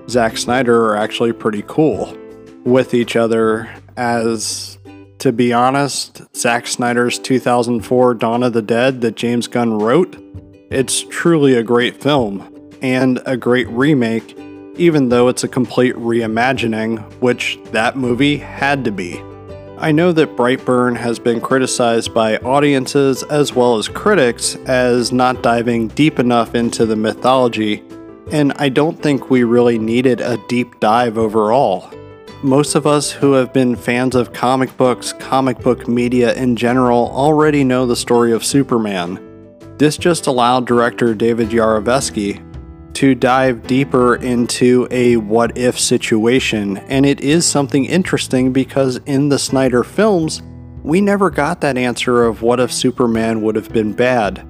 Zack 0.09 0.37
Snyder 0.37 0.85
are 0.87 0.97
actually 0.97 1.33
pretty 1.33 1.63
cool 1.67 2.17
with 2.65 2.95
each 2.95 3.17
other. 3.17 3.75
As 3.97 4.79
to 5.19 5.33
be 5.33 5.53
honest, 5.53 6.23
Zack 6.37 6.67
Snyder's 6.67 7.19
2004 7.19 8.15
Dawn 8.15 8.43
of 8.43 8.53
the 8.53 8.63
Dead 8.63 9.01
that 9.03 9.17
James 9.17 9.47
Gunn 9.47 9.79
wrote, 9.79 10.17
it's 10.71 11.03
truly 11.03 11.55
a 11.55 11.63
great 11.63 12.03
film 12.03 12.71
and 12.83 13.21
a 13.25 13.37
great 13.37 13.69
remake 13.69 14.37
even 14.77 15.09
though 15.09 15.29
it's 15.29 15.45
a 15.45 15.49
complete 15.49 15.95
reimagining, 15.95 17.01
which 17.21 17.59
that 17.73 17.97
movie 17.97 18.37
had 18.37 18.85
to 18.85 18.93
be. 18.93 19.21
I 19.79 19.93
know 19.93 20.13
that 20.13 20.37
Brightburn 20.37 20.97
has 20.97 21.19
been 21.19 21.41
criticized 21.41 22.15
by 22.15 22.39
audiences 22.39 23.23
as 23.25 23.55
well 23.55 23.77
as 23.77 23.89
critics 23.89 24.55
as 24.67 25.13
not 25.13 25.43
diving 25.43 25.89
deep 25.89 26.19
enough 26.19 26.55
into 26.55 26.87
the 26.87 26.97
mythology, 26.97 27.83
and 28.31 28.53
I 28.57 28.69
don't 28.69 29.01
think 29.01 29.31
we 29.31 29.45
really 29.45 29.79
needed 29.79 30.21
a 30.21 30.39
deep 30.49 30.81
dive 30.81 31.19
overall. 31.19 31.91
Most 32.43 32.75
of 32.75 32.87
us 32.87 33.11
who 33.11 33.33
have 33.33 33.53
been 33.53 33.75
fans 33.75 34.15
of 34.15 34.33
comic 34.33 34.77
books, 34.77 35.13
comic 35.15 35.59
book 35.61 35.89
media 35.89 36.35
in 36.35 36.57
general, 36.57 37.11
already 37.11 37.65
know 37.65 37.87
the 37.87 37.97
story 37.97 38.33
of 38.33 38.45
Superman. 38.45 39.19
This 39.79 39.97
just 39.97 40.27
allowed 40.27 40.67
director 40.67 41.15
David 41.15 41.49
Yarovesky 41.49 42.43
to 42.95 43.15
dive 43.15 43.67
deeper 43.67 44.17
into 44.17 44.87
a 44.91 45.17
what 45.17 45.57
if 45.59 45.79
situation. 45.79 46.77
And 46.77 47.05
it 47.05 47.21
is 47.21 47.45
something 47.45 47.85
interesting 47.85 48.53
because 48.53 48.97
in 49.07 49.31
the 49.31 49.39
Snyder 49.39 49.83
films, 49.83 50.43
we 50.83 51.01
never 51.01 51.31
got 51.31 51.61
that 51.63 51.79
answer 51.79 52.25
of 52.25 52.43
what 52.43 52.61
if 52.61 52.73
Superman 52.73 53.43
would 53.43 53.57
have 53.57 53.73
been 53.73 53.93
bad. 53.93 54.47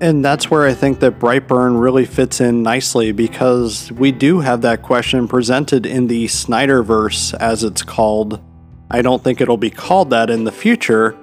And 0.00 0.24
that's 0.24 0.50
where 0.50 0.66
I 0.66 0.72
think 0.72 1.00
that 1.00 1.18
Brightburn 1.18 1.80
really 1.80 2.06
fits 2.06 2.40
in 2.40 2.62
nicely 2.62 3.12
because 3.12 3.92
we 3.92 4.12
do 4.12 4.40
have 4.40 4.62
that 4.62 4.82
question 4.82 5.28
presented 5.28 5.84
in 5.84 6.06
the 6.06 6.24
Snyderverse, 6.24 7.34
as 7.34 7.64
it's 7.64 7.82
called. 7.82 8.40
I 8.90 9.02
don't 9.02 9.22
think 9.22 9.40
it'll 9.40 9.58
be 9.58 9.70
called 9.70 10.10
that 10.10 10.30
in 10.30 10.44
the 10.44 10.52
future. 10.52 11.16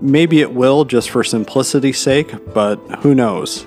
Maybe 0.00 0.40
it 0.40 0.52
will 0.52 0.84
just 0.84 1.10
for 1.10 1.22
simplicity's 1.22 1.98
sake, 1.98 2.34
but 2.52 2.76
who 3.00 3.14
knows? 3.14 3.64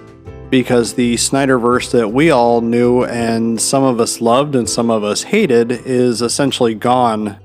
because 0.50 0.95
the 0.95 1.15
Snyderverse 1.15 1.91
that 1.91 2.10
we 2.10 2.32
all 2.32 2.62
knew 2.62 3.04
and 3.04 3.62
some 3.62 3.84
of 3.84 4.00
us 4.00 4.19
loved 4.19 4.56
and 4.56 4.69
some 4.69 4.89
of 4.89 5.04
us 5.04 5.24
hated 5.24 5.72
is 5.72 6.22
essentially 6.22 6.74
gone. 6.74 7.38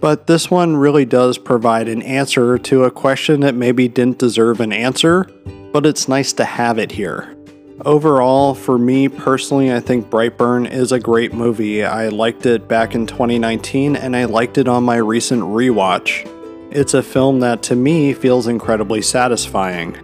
But 0.00 0.26
this 0.26 0.50
one 0.50 0.76
really 0.76 1.04
does 1.04 1.38
provide 1.38 1.88
an 1.88 2.02
answer 2.02 2.58
to 2.58 2.84
a 2.84 2.90
question 2.90 3.40
that 3.40 3.54
maybe 3.54 3.88
didn't 3.88 4.18
deserve 4.18 4.60
an 4.60 4.72
answer, 4.72 5.30
but 5.72 5.86
it's 5.86 6.08
nice 6.08 6.32
to 6.34 6.44
have 6.44 6.78
it 6.78 6.92
here. 6.92 7.36
Overall, 7.84 8.54
for 8.54 8.78
me 8.78 9.08
personally, 9.08 9.72
I 9.72 9.80
think 9.80 10.08
Brightburn 10.08 10.70
is 10.70 10.92
a 10.92 11.00
great 11.00 11.32
movie. 11.32 11.84
I 11.84 12.08
liked 12.08 12.46
it 12.46 12.68
back 12.68 12.94
in 12.94 13.06
2019 13.06 13.96
and 13.96 14.14
I 14.14 14.26
liked 14.26 14.58
it 14.58 14.68
on 14.68 14.84
my 14.84 14.96
recent 14.96 15.42
rewatch. 15.42 16.28
It's 16.70 16.94
a 16.94 17.02
film 17.02 17.40
that 17.40 17.62
to 17.64 17.76
me 17.76 18.12
feels 18.14 18.46
incredibly 18.46 19.02
satisfying 19.02 19.96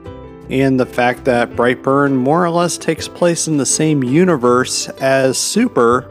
and 0.50 0.80
the 0.80 0.86
fact 0.86 1.24
that 1.26 1.50
Brightburn 1.50 2.14
more 2.14 2.44
or 2.44 2.50
less 2.50 2.78
takes 2.78 3.06
place 3.06 3.48
in 3.48 3.58
the 3.58 3.66
same 3.66 4.02
universe 4.02 4.88
as 4.88 5.38
Super 5.38 6.10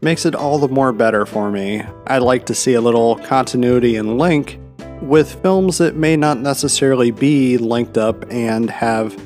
makes 0.00 0.26
it 0.26 0.34
all 0.34 0.58
the 0.58 0.68
more 0.68 0.92
better 0.92 1.26
for 1.26 1.50
me. 1.50 1.82
I'd 2.06 2.22
like 2.22 2.46
to 2.46 2.54
see 2.54 2.74
a 2.74 2.80
little 2.80 3.16
continuity 3.16 3.96
and 3.96 4.18
link 4.18 4.58
with 5.02 5.40
films 5.42 5.78
that 5.78 5.96
may 5.96 6.16
not 6.16 6.38
necessarily 6.38 7.10
be 7.10 7.58
linked 7.58 7.98
up 7.98 8.24
and 8.30 8.70
have 8.70 9.16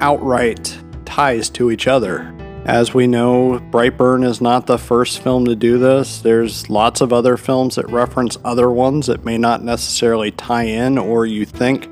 outright 0.00 0.78
ties 1.04 1.48
to 1.50 1.70
each 1.70 1.86
other. 1.86 2.32
As 2.64 2.92
we 2.92 3.06
know, 3.06 3.60
Brightburn 3.70 4.24
is 4.24 4.40
not 4.40 4.66
the 4.66 4.78
first 4.78 5.22
film 5.22 5.44
to 5.44 5.54
do 5.54 5.78
this. 5.78 6.20
There's 6.20 6.68
lots 6.68 7.00
of 7.00 7.12
other 7.12 7.36
films 7.36 7.76
that 7.76 7.88
reference 7.90 8.36
other 8.44 8.70
ones 8.70 9.06
that 9.06 9.24
may 9.24 9.38
not 9.38 9.62
necessarily 9.62 10.32
tie 10.32 10.64
in 10.64 10.98
or 10.98 11.26
you 11.26 11.44
think 11.44 11.88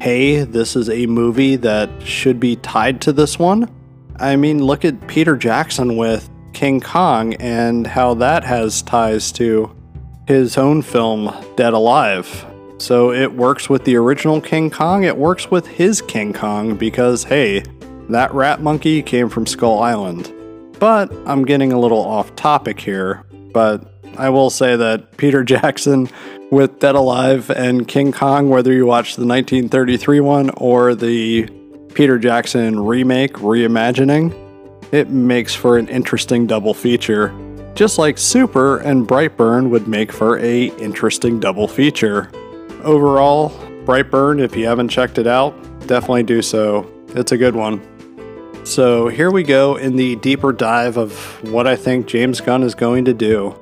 hey, 0.00 0.44
this 0.44 0.76
is 0.76 0.88
a 0.88 1.06
movie 1.06 1.56
that 1.56 1.90
should 2.02 2.38
be 2.38 2.54
tied 2.56 3.00
to 3.00 3.12
this 3.12 3.36
one. 3.36 3.68
I 4.20 4.36
mean, 4.36 4.62
look 4.62 4.84
at 4.84 5.08
Peter 5.08 5.36
Jackson 5.36 5.96
with 5.96 6.30
King 6.52 6.80
Kong 6.80 7.34
and 7.34 7.86
how 7.86 8.14
that 8.14 8.44
has 8.44 8.82
ties 8.82 9.32
to 9.32 9.74
his 10.28 10.56
own 10.56 10.82
film, 10.82 11.34
Dead 11.56 11.72
Alive. 11.72 12.46
So 12.78 13.12
it 13.12 13.32
works 13.32 13.68
with 13.68 13.84
the 13.84 13.96
original 13.96 14.40
King 14.40 14.70
Kong, 14.70 15.04
it 15.04 15.16
works 15.16 15.50
with 15.50 15.66
his 15.66 16.00
King 16.00 16.32
Kong 16.32 16.76
because, 16.76 17.24
hey, 17.24 17.64
that 18.08 18.32
rat 18.32 18.62
monkey 18.62 19.02
came 19.02 19.28
from 19.28 19.46
Skull 19.46 19.80
Island. 19.80 20.32
But 20.78 21.12
I'm 21.26 21.44
getting 21.44 21.72
a 21.72 21.80
little 21.80 21.98
off 21.98 22.34
topic 22.36 22.80
here, 22.80 23.24
but 23.52 23.92
I 24.16 24.30
will 24.30 24.50
say 24.50 24.76
that 24.76 25.16
Peter 25.16 25.42
Jackson 25.42 26.08
with 26.50 26.78
Dead 26.78 26.94
Alive 26.94 27.50
and 27.50 27.86
King 27.86 28.12
Kong, 28.12 28.48
whether 28.48 28.72
you 28.72 28.86
watch 28.86 29.16
the 29.16 29.26
1933 29.26 30.20
one 30.20 30.50
or 30.50 30.94
the 30.94 31.48
Peter 31.94 32.18
Jackson 32.18 32.80
remake, 32.80 33.34
reimagining, 33.34 34.32
it 34.92 35.10
makes 35.10 35.54
for 35.54 35.76
an 35.78 35.88
interesting 35.88 36.46
double 36.46 36.74
feature. 36.74 37.34
Just 37.74 37.98
like 37.98 38.18
Super 38.18 38.78
and 38.78 39.06
Brightburn 39.06 39.70
would 39.70 39.88
make 39.88 40.12
for 40.12 40.38
a 40.38 40.66
interesting 40.78 41.38
double 41.38 41.68
feature. 41.68 42.30
Overall, 42.82 43.50
Brightburn, 43.84 44.40
if 44.40 44.56
you 44.56 44.66
haven't 44.66 44.88
checked 44.88 45.18
it 45.18 45.26
out, 45.26 45.54
definitely 45.86 46.22
do 46.22 46.42
so. 46.42 46.90
It's 47.08 47.32
a 47.32 47.36
good 47.36 47.56
one. 47.56 47.82
So 48.64 49.08
here 49.08 49.30
we 49.30 49.44
go 49.44 49.76
in 49.76 49.96
the 49.96 50.16
deeper 50.16 50.52
dive 50.52 50.98
of 50.98 51.14
what 51.50 51.66
I 51.66 51.74
think 51.74 52.06
James 52.06 52.40
Gunn 52.40 52.62
is 52.62 52.74
going 52.74 53.06
to 53.06 53.14
do. 53.14 53.58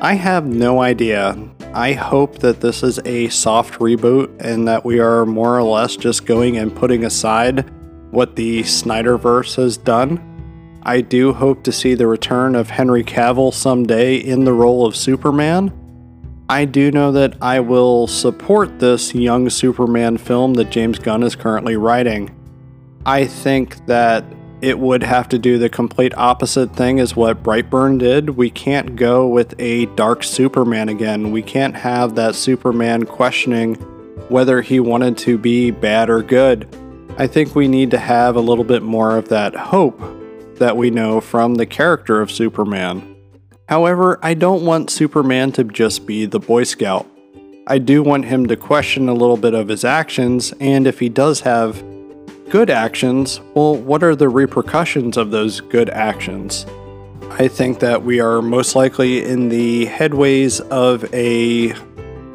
I 0.00 0.14
have 0.14 0.46
no 0.46 0.82
idea. 0.82 1.36
I 1.74 1.92
hope 1.92 2.40
that 2.40 2.60
this 2.60 2.82
is 2.82 2.98
a 3.04 3.28
soft 3.28 3.74
reboot 3.74 4.34
and 4.40 4.66
that 4.66 4.84
we 4.84 4.98
are 4.98 5.24
more 5.24 5.56
or 5.56 5.62
less 5.62 5.96
just 5.96 6.26
going 6.26 6.56
and 6.56 6.74
putting 6.74 7.04
aside 7.04 7.70
what 8.10 8.34
the 8.34 8.62
Snyderverse 8.62 9.56
has 9.56 9.76
done. 9.76 10.28
I 10.82 11.00
do 11.00 11.32
hope 11.32 11.62
to 11.62 11.72
see 11.72 11.94
the 11.94 12.08
return 12.08 12.56
of 12.56 12.68
Henry 12.68 13.04
Cavill 13.04 13.54
someday 13.54 14.16
in 14.16 14.44
the 14.44 14.52
role 14.52 14.84
of 14.84 14.96
Superman. 14.96 15.72
I 16.52 16.66
do 16.66 16.90
know 16.90 17.12
that 17.12 17.34
I 17.40 17.60
will 17.60 18.06
support 18.06 18.78
this 18.78 19.14
young 19.14 19.48
Superman 19.48 20.18
film 20.18 20.52
that 20.54 20.68
James 20.68 20.98
Gunn 20.98 21.22
is 21.22 21.34
currently 21.34 21.76
writing. 21.76 22.30
I 23.06 23.24
think 23.24 23.86
that 23.86 24.22
it 24.60 24.78
would 24.78 25.02
have 25.02 25.30
to 25.30 25.38
do 25.38 25.56
the 25.56 25.70
complete 25.70 26.12
opposite 26.14 26.76
thing 26.76 27.00
as 27.00 27.16
what 27.16 27.42
Brightburn 27.42 27.98
did. 27.98 28.36
We 28.36 28.50
can't 28.50 28.96
go 28.96 29.26
with 29.26 29.54
a 29.58 29.86
dark 29.96 30.22
Superman 30.22 30.90
again. 30.90 31.30
We 31.30 31.40
can't 31.40 31.74
have 31.74 32.16
that 32.16 32.34
Superman 32.34 33.06
questioning 33.06 33.76
whether 34.28 34.60
he 34.60 34.78
wanted 34.78 35.16
to 35.18 35.38
be 35.38 35.70
bad 35.70 36.10
or 36.10 36.22
good. 36.22 36.68
I 37.16 37.28
think 37.28 37.54
we 37.54 37.66
need 37.66 37.90
to 37.92 37.98
have 37.98 38.36
a 38.36 38.40
little 38.40 38.64
bit 38.64 38.82
more 38.82 39.16
of 39.16 39.30
that 39.30 39.56
hope 39.56 39.98
that 40.56 40.76
we 40.76 40.90
know 40.90 41.22
from 41.22 41.54
the 41.54 41.64
character 41.64 42.20
of 42.20 42.30
Superman. 42.30 43.11
However, 43.72 44.18
I 44.22 44.34
don't 44.34 44.66
want 44.66 44.90
Superman 44.90 45.50
to 45.52 45.64
just 45.64 46.04
be 46.04 46.26
the 46.26 46.38
Boy 46.38 46.64
Scout. 46.64 47.08
I 47.66 47.78
do 47.78 48.02
want 48.02 48.26
him 48.26 48.44
to 48.48 48.54
question 48.54 49.08
a 49.08 49.14
little 49.14 49.38
bit 49.38 49.54
of 49.54 49.68
his 49.68 49.82
actions, 49.82 50.52
and 50.60 50.86
if 50.86 50.98
he 50.98 51.08
does 51.08 51.40
have 51.40 51.82
good 52.50 52.68
actions, 52.68 53.40
well, 53.54 53.74
what 53.74 54.02
are 54.02 54.14
the 54.14 54.28
repercussions 54.28 55.16
of 55.16 55.30
those 55.30 55.62
good 55.62 55.88
actions? 55.88 56.66
I 57.30 57.48
think 57.48 57.78
that 57.78 58.02
we 58.04 58.20
are 58.20 58.42
most 58.42 58.76
likely 58.76 59.24
in 59.24 59.48
the 59.48 59.86
headways 59.86 60.60
of 60.68 61.06
a 61.14 61.72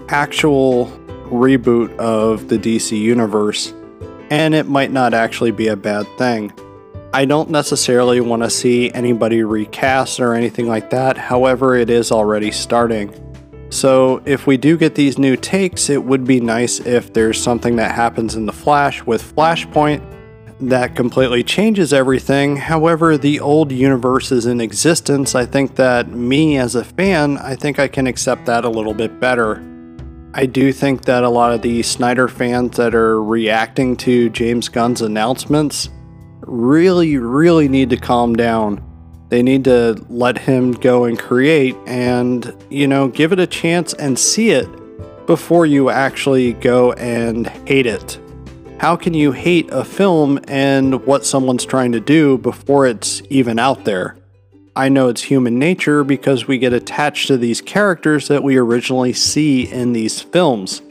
actual 0.10 0.88
reboot 1.30 1.96
of 1.98 2.48
the 2.48 2.58
DC 2.58 3.00
universe, 3.00 3.76
and 4.32 4.56
it 4.56 4.68
might 4.68 4.92
not 4.92 5.14
actually 5.14 5.52
be 5.52 5.68
a 5.68 5.76
bad 5.76 6.08
thing. 6.18 6.52
I 7.18 7.26
don't 7.26 7.50
necessarily 7.50 8.22
want 8.22 8.44
to 8.44 8.50
see 8.52 8.92
anybody 8.92 9.42
recast 9.42 10.20
or 10.20 10.36
anything 10.36 10.68
like 10.68 10.92
that, 10.92 11.18
however, 11.18 11.76
it 11.76 11.90
is 11.90 12.12
already 12.12 12.52
starting. 12.52 13.12
So, 13.72 14.22
if 14.26 14.46
we 14.46 14.56
do 14.56 14.78
get 14.78 14.94
these 14.94 15.18
new 15.18 15.36
takes, 15.36 15.90
it 15.90 16.04
would 16.04 16.26
be 16.26 16.40
nice 16.40 16.80
if 16.80 17.14
there's 17.14 17.42
something 17.42 17.78
that 17.78 17.96
happens 17.96 18.36
in 18.36 18.46
the 18.46 18.54
Flash 18.54 19.04
with 19.04 19.36
Flashpoint 19.36 20.04
that 20.60 20.96
completely 20.96 21.42
changes 21.44 21.92
everything. 21.92 22.56
However, 22.56 23.18
the 23.18 23.40
old 23.40 23.72
universe 23.72 24.32
is 24.32 24.46
in 24.46 24.62
existence. 24.62 25.34
I 25.34 25.48
think 25.48 25.76
that 25.78 26.10
me 26.10 26.60
as 26.60 26.76
a 26.76 26.84
fan, 26.84 27.40
I 27.40 27.56
think 27.56 27.80
I 27.80 27.88
can 27.88 28.06
accept 28.06 28.46
that 28.46 28.64
a 28.64 28.70
little 28.70 28.94
bit 28.94 29.20
better. 29.20 29.56
I 30.36 30.46
do 30.46 30.72
think 30.72 31.06
that 31.06 31.24
a 31.24 31.30
lot 31.30 31.52
of 31.52 31.64
the 31.64 31.82
Snyder 31.82 32.28
fans 32.28 32.78
that 32.78 32.94
are 32.94 33.24
reacting 33.24 33.98
to 33.98 34.30
James 34.30 34.70
Gunn's 34.70 35.02
announcements 35.02 35.90
really, 36.48 37.18
really 37.18 37.68
need 37.68 37.90
to 37.92 37.98
calm 37.98 38.36
down. 38.36 38.84
They 39.30 39.44
need 39.44 39.66
to 39.66 40.04
let 40.10 40.38
him 40.38 40.72
go 40.72 41.04
and 41.04 41.20
create 41.20 41.76
and, 41.86 42.56
you 42.70 42.88
know, 42.88 43.10
give 43.10 43.34
it 43.34 43.40
a 43.40 43.48
chance 43.48 43.94
and 43.94 44.18
see 44.18 44.52
it 44.52 44.68
before 45.28 45.66
you 45.66 45.90
actually 45.90 46.54
go 46.54 46.94
and 46.94 47.48
hate 47.68 47.86
it. 47.86 48.20
How 48.80 48.96
can 48.96 49.14
you 49.14 49.32
hate 49.32 49.70
a 49.72 49.84
film 49.84 50.40
and 50.48 51.06
what 51.06 51.26
someone's 51.26 51.66
trying 51.66 51.92
to 51.92 52.00
do 52.00 52.38
before 52.38 52.86
it's 52.86 53.22
even 53.30 53.60
out 53.60 53.86
there? 53.86 54.16
I 54.76 54.90
know 54.90 55.10
it's 55.10 55.24
human 55.24 55.58
nature 55.58 56.04
because 56.04 56.48
we 56.48 56.60
get 56.60 56.72
attached 56.72 57.28
to 57.28 57.38
these 57.38 57.60
characters 57.60 58.28
that 58.28 58.44
we 58.44 58.58
originally 58.58 59.14
see 59.14 59.64
in 59.64 59.94
these 59.94 60.22
films. 60.22 60.84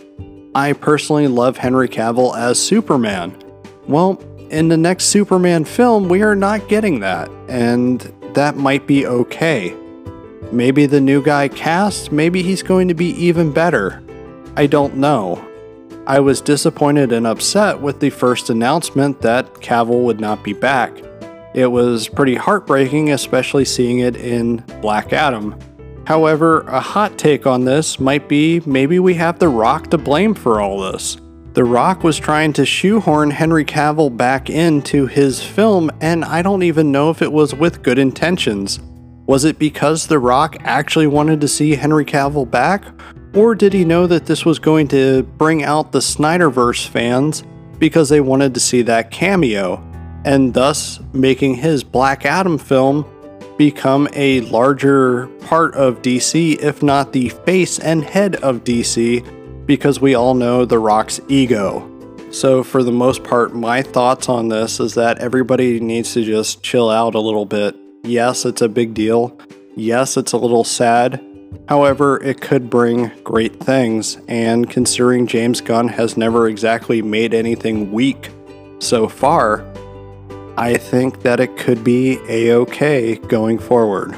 I 0.57 0.73
personally 0.73 1.29
love 1.29 1.57
Henry 1.57 1.89
Cavill 1.89 2.37
as 2.37 2.59
Superman. 2.59 3.41
Well, 3.87 4.21
in 4.51 4.69
the 4.69 4.77
next 4.77 5.07
Superman 5.07 5.65
film, 5.65 6.09
we 6.09 6.23
are 6.23 6.37
not 6.37 6.69
getting 6.69 7.01
that, 7.01 7.31
and 7.49 8.01
that 8.35 8.57
might 8.57 8.87
be 8.87 9.07
okay. 9.07 9.75
Maybe 10.53 10.87
the 10.87 11.01
new 11.01 11.23
guy 11.23 11.49
cast, 11.49 12.13
maybe 12.13 12.43
he's 12.43 12.63
going 12.63 12.89
to 12.89 12.95
be 12.95 13.11
even 13.11 13.53
better. 13.53 14.03
I 14.57 14.67
don't 14.67 14.97
know. 14.97 15.47
I 16.07 16.21
was 16.21 16.41
disappointed 16.41 17.13
and 17.13 17.27
upset 17.27 17.81
with 17.81 17.99
the 17.99 18.11
first 18.11 18.49
announcement 18.49 19.21
that 19.23 19.53
Cavill 19.55 20.05
would 20.05 20.21
not 20.21 20.45
be 20.45 20.53
back. 20.53 20.93
It 21.55 21.67
was 21.67 22.09
pretty 22.09 22.37
heartbreaking, 22.37 23.11
especially 23.11 23.65
seeing 23.65 23.99
it 24.01 24.15
in 24.17 24.59
Black 24.81 25.13
Adam. 25.13 25.59
However, 26.07 26.61
a 26.69 26.81
hot 26.81 27.19
take 27.19 27.47
on 27.47 27.65
this 27.65 27.99
might 27.99 28.29
be 28.29 28.61
maybe 28.67 29.01
we 29.01 29.15
have 29.15 29.41
The 29.41 29.49
Rock 29.49 29.91
to 29.91 29.99
blame 29.99 30.35
for 30.35 30.61
all 30.61 30.93
this. 30.93 31.17
The 31.57 31.65
Rock 31.65 32.05
was 32.05 32.19
trying 32.19 32.53
to 32.53 32.67
shoehorn 32.67 33.31
Henry 33.31 33.65
Cavill 33.65 34.15
back 34.15 34.51
into 34.51 35.07
his 35.07 35.43
film, 35.43 35.91
and 36.03 36.23
I 36.23 36.43
don't 36.43 36.63
even 36.63 36.93
know 36.93 37.09
if 37.09 37.23
it 37.23 37.33
was 37.33 37.55
with 37.55 37.83
good 37.83 37.99
intentions. 37.99 38.79
Was 39.25 39.47
it 39.47 39.59
because 39.59 40.07
The 40.07 40.19
Rock 40.19 40.59
actually 40.65 41.07
wanted 41.07 41.41
to 41.41 41.49
see 41.49 41.75
Henry 41.75 42.05
Cavill 42.05 42.51
back? 42.51 42.85
Or 43.35 43.55
did 43.55 43.73
he 43.73 43.87
know 43.87 44.07
that 44.07 44.27
this 44.27 44.45
was 44.45 44.59
going 44.59 44.89
to 44.89 45.23
bring 45.23 45.63
out 45.63 45.93
the 45.93 46.01
Snyderverse 46.01 46.87
fans 46.87 47.43
because 47.79 48.11
they 48.11 48.21
wanted 48.21 48.53
to 48.53 48.61
see 48.61 48.83
that 48.83 49.11
cameo, 49.11 49.83
and 50.27 50.53
thus 50.53 51.01
making 51.15 51.55
his 51.55 51.83
Black 51.83 52.27
Adam 52.27 52.59
film 52.59 53.07
become 53.57 54.09
a 54.13 54.43
larger 54.43 55.29
part 55.41 55.75
of 55.75 56.03
DC, 56.03 56.59
if 56.59 56.83
not 56.83 57.15
the 57.15 57.31
face 57.31 57.79
and 57.79 58.05
head 58.05 58.37
of 58.37 58.63
DC, 58.63 59.25
because 59.67 60.01
we 60.01 60.15
all 60.15 60.35
know 60.35 60.65
The 60.65 60.79
Rock's 60.79 61.21
ego. 61.29 61.93
So, 62.31 62.63
for 62.63 62.83
the 62.83 62.93
most 62.93 63.25
part, 63.25 63.55
my 63.55 63.83
thoughts 63.83 64.29
on 64.29 64.49
this 64.49 64.81
is 64.81 64.95
that 64.95 65.19
everybody 65.19 65.81
needs 65.81 66.13
to 66.15 66.25
just 66.25 66.63
chill 66.63 66.91
out 66.91 67.15
a 67.15 67.21
little 67.21 67.47
bit. 67.47 67.77
Yes, 68.03 68.45
it's 68.45 68.63
a 68.63 68.69
big 68.69 68.95
deal. 68.95 69.39
Yes, 69.75 70.17
it's 70.17 70.33
a 70.33 70.39
little 70.39 70.65
sad. 70.65 71.25
However, 71.69 72.23
it 72.23 72.41
could 72.41 72.69
bring 72.71 73.11
great 73.25 73.61
things, 73.61 74.19
and 74.29 74.69
considering 74.69 75.27
James 75.27 75.61
Gunn 75.61 75.89
has 75.89 76.17
never 76.17 76.49
exactly 76.49 77.03
made 77.03 77.35
anything 77.35 77.93
weak 77.93 78.31
so 78.79 79.09
far, 79.09 79.65
I 80.57 80.77
think 80.77 81.23
that 81.23 81.41
it 81.41 81.57
could 81.57 81.85
be 81.85 82.19
a 82.29 82.53
okay 82.53 83.17
going 83.17 83.59
forward. 83.59 84.17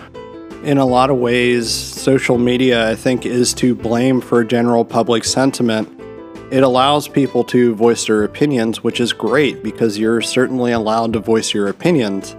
In 0.65 0.77
a 0.77 0.85
lot 0.85 1.09
of 1.09 1.19
ways, 1.19 1.73
social 1.73 2.37
media, 2.37 2.91
I 2.91 2.97
think, 2.97 3.25
is 3.25 3.55
to 3.55 3.77
blame 3.77 4.21
for 4.21 4.43
general 4.43 4.85
public 4.85 5.25
sentiment. 5.25 5.89
It 6.51 6.65
allows 6.65 7.07
people 7.07 7.45
to 7.45 7.77
voice 7.77 8.07
their 8.07 8.25
opinions, 8.25 8.83
which 8.83 8.99
is 8.99 9.13
great 9.13 9.63
because 9.63 9.99
you're 9.99 10.21
certainly 10.21 10.73
allowed 10.73 11.13
to 11.13 11.21
voice 11.21 11.55
your 11.55 11.69
opinions. 11.69 12.35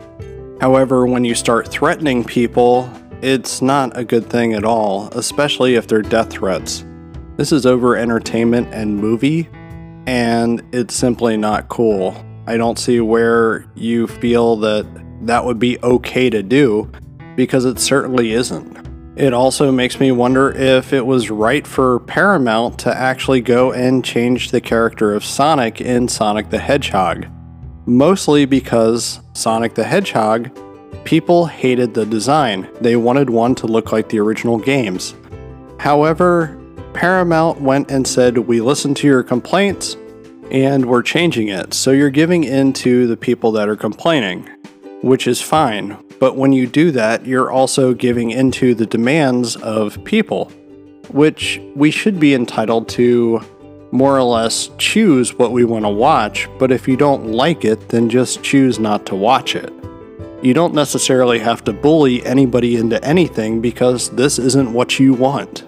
However, 0.59 1.05
when 1.05 1.23
you 1.23 1.33
start 1.33 1.69
threatening 1.69 2.25
people, 2.25 2.91
it's 3.21 3.61
not 3.61 3.97
a 3.97 4.03
good 4.03 4.29
thing 4.29 4.53
at 4.53 4.65
all, 4.65 5.07
especially 5.13 5.75
if 5.75 5.87
they're 5.87 6.01
death 6.01 6.31
threats. 6.31 6.83
This 7.37 7.53
is 7.53 7.65
over 7.65 7.95
entertainment 7.95 8.67
and 8.73 8.97
movie, 8.97 9.47
and 10.07 10.61
it's 10.73 10.93
simply 10.93 11.37
not 11.37 11.69
cool. 11.69 12.21
I 12.47 12.57
don't 12.57 12.77
see 12.77 12.99
where 12.99 13.65
you 13.75 14.07
feel 14.07 14.57
that 14.57 14.85
that 15.25 15.45
would 15.45 15.57
be 15.57 15.79
okay 15.81 16.29
to 16.29 16.43
do, 16.43 16.91
because 17.39 17.63
it 17.63 17.79
certainly 17.79 18.33
isn't. 18.33 18.77
It 19.15 19.33
also 19.33 19.71
makes 19.71 19.99
me 19.99 20.11
wonder 20.11 20.51
if 20.51 20.91
it 20.91 21.05
was 21.05 21.29
right 21.29 21.65
for 21.65 22.01
Paramount 22.01 22.77
to 22.79 22.93
actually 22.95 23.39
go 23.39 23.71
and 23.71 24.03
change 24.03 24.51
the 24.51 24.59
character 24.59 25.13
of 25.13 25.23
Sonic 25.23 25.79
in 25.79 26.09
Sonic 26.09 26.49
the 26.49 26.59
Hedgehog. 26.59 27.27
Mostly 27.85 28.45
because 28.45 29.21
Sonic 29.33 29.73
the 29.73 29.85
Hedgehog 29.85 30.51
People 31.05 31.45
hated 31.45 31.93
the 31.93 32.05
design, 32.05 32.69
they 32.81 32.95
wanted 32.95 33.29
one 33.29 33.55
to 33.55 33.67
look 33.67 33.91
like 33.91 34.09
the 34.09 34.19
original 34.19 34.57
games. 34.57 35.15
However, 35.79 36.59
Paramount 36.93 37.61
went 37.61 37.89
and 37.89 38.05
said, 38.05 38.37
We 38.37 38.59
listened 38.61 38.97
to 38.97 39.07
your 39.07 39.23
complaints 39.23 39.95
and 40.51 40.85
we're 40.85 41.03
changing 41.03 41.47
it. 41.47 41.73
So 41.73 41.91
you're 41.91 42.09
giving 42.09 42.43
in 42.43 42.73
to 42.73 43.07
the 43.07 43.17
people 43.17 43.51
that 43.53 43.69
are 43.69 43.75
complaining, 43.75 44.49
which 45.01 45.25
is 45.25 45.41
fine. 45.41 45.97
But 46.19 46.35
when 46.35 46.51
you 46.53 46.67
do 46.67 46.91
that, 46.91 47.25
you're 47.25 47.49
also 47.49 47.93
giving 47.93 48.31
into 48.31 48.75
the 48.75 48.85
demands 48.85 49.55
of 49.55 50.03
people, 50.03 50.51
which 51.09 51.61
we 51.75 51.91
should 51.91 52.19
be 52.19 52.33
entitled 52.33 52.89
to 52.89 53.41
more 53.91 54.17
or 54.17 54.23
less 54.23 54.69
choose 54.77 55.33
what 55.33 55.51
we 55.51 55.63
want 55.63 55.85
to 55.85 55.89
watch. 55.89 56.47
But 56.59 56.71
if 56.71 56.87
you 56.87 56.95
don't 56.97 57.31
like 57.31 57.65
it, 57.65 57.89
then 57.89 58.09
just 58.09 58.43
choose 58.43 58.79
not 58.79 59.05
to 59.07 59.15
watch 59.15 59.55
it. 59.55 59.73
You 60.41 60.53
don't 60.53 60.73
necessarily 60.73 61.39
have 61.39 61.63
to 61.65 61.73
bully 61.73 62.25
anybody 62.25 62.77
into 62.77 63.03
anything 63.03 63.61
because 63.61 64.09
this 64.11 64.39
isn't 64.39 64.71
what 64.71 64.99
you 64.99 65.13
want. 65.13 65.65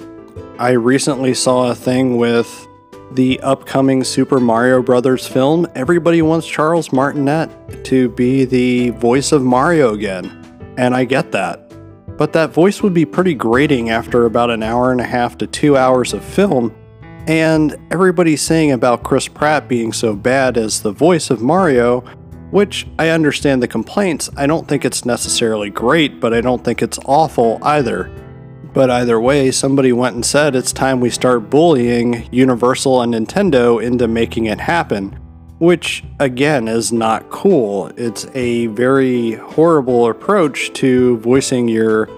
I 0.60 0.72
recently 0.72 1.34
saw 1.34 1.72
a 1.72 1.76
thing 1.76 2.18
with 2.18 2.68
the 3.12 3.40
upcoming 3.42 4.04
Super 4.04 4.40
Mario 4.40 4.82
Brothers 4.82 5.28
film. 5.28 5.68
Everybody 5.76 6.22
wants 6.22 6.48
Charles 6.48 6.94
Martinet 6.94 7.50
to 7.86 8.10
be 8.10 8.46
the 8.46 8.92
voice 8.92 9.34
of 9.34 9.42
Mario 9.42 9.94
again, 9.94 10.41
and 10.78 10.96
I 10.96 11.06
get 11.06 11.32
that. 11.32 11.74
But 12.18 12.34
that 12.34 12.52
voice 12.52 12.82
would 12.82 12.94
be 12.94 13.06
pretty 13.06 13.34
grating 13.34 13.90
after 13.90 14.26
about 14.26 14.52
an 14.52 14.64
hour 14.64 14.92
and 14.92 15.02
a 15.02 15.06
half 15.06 15.38
to 15.40 15.48
two 15.48 15.78
hours 15.78 16.14
of 16.14 16.24
film, 16.24 16.76
and 17.28 17.78
everybody's 17.92 18.42
saying 18.42 18.72
about 18.72 19.04
Chris 19.04 19.28
Pratt 19.28 19.68
being 19.68 19.94
so 19.94 20.16
bad 20.16 20.58
as 20.58 20.82
the 20.82 20.92
voice 20.92 21.30
of 21.30 21.42
Mario 21.42 22.04
which 22.52 22.86
I 23.00 23.10
understand 23.10 23.64
the 23.64 23.68
complaints. 23.68 24.30
I 24.38 24.46
don't 24.46 24.68
think 24.68 24.86
it's 24.86 25.06
necessarily 25.06 25.70
great, 25.70 26.20
but 26.20 26.34
I 26.34 26.42
don't 26.42 26.64
think 26.64 26.82
it's 26.82 27.00
awful 27.06 27.60
either. 27.64 28.12
But 28.74 28.90
either 28.90 29.20
way, 29.20 29.52
somebody 29.52 29.92
went 29.92 30.16
and 30.16 30.26
said 30.26 30.56
it's 30.56 30.72
time 30.72 31.00
we 31.00 31.10
start 31.10 31.50
bullying 31.50 32.28
Universal 32.32 33.02
and 33.02 33.14
Nintendo 33.14 33.82
into 33.82 34.08
making 34.08 34.46
it 34.46 34.60
happen, 34.60 35.18
which 35.62 36.04
again 36.20 36.68
is 36.68 36.92
not 36.92 37.30
cool. 37.30 37.92
It's 37.96 38.26
a 38.34 38.66
very 38.68 39.34
horrible 39.34 40.10
approach 40.10 40.74
to 40.74 41.18
voicing 41.18 41.68
your 41.68 42.10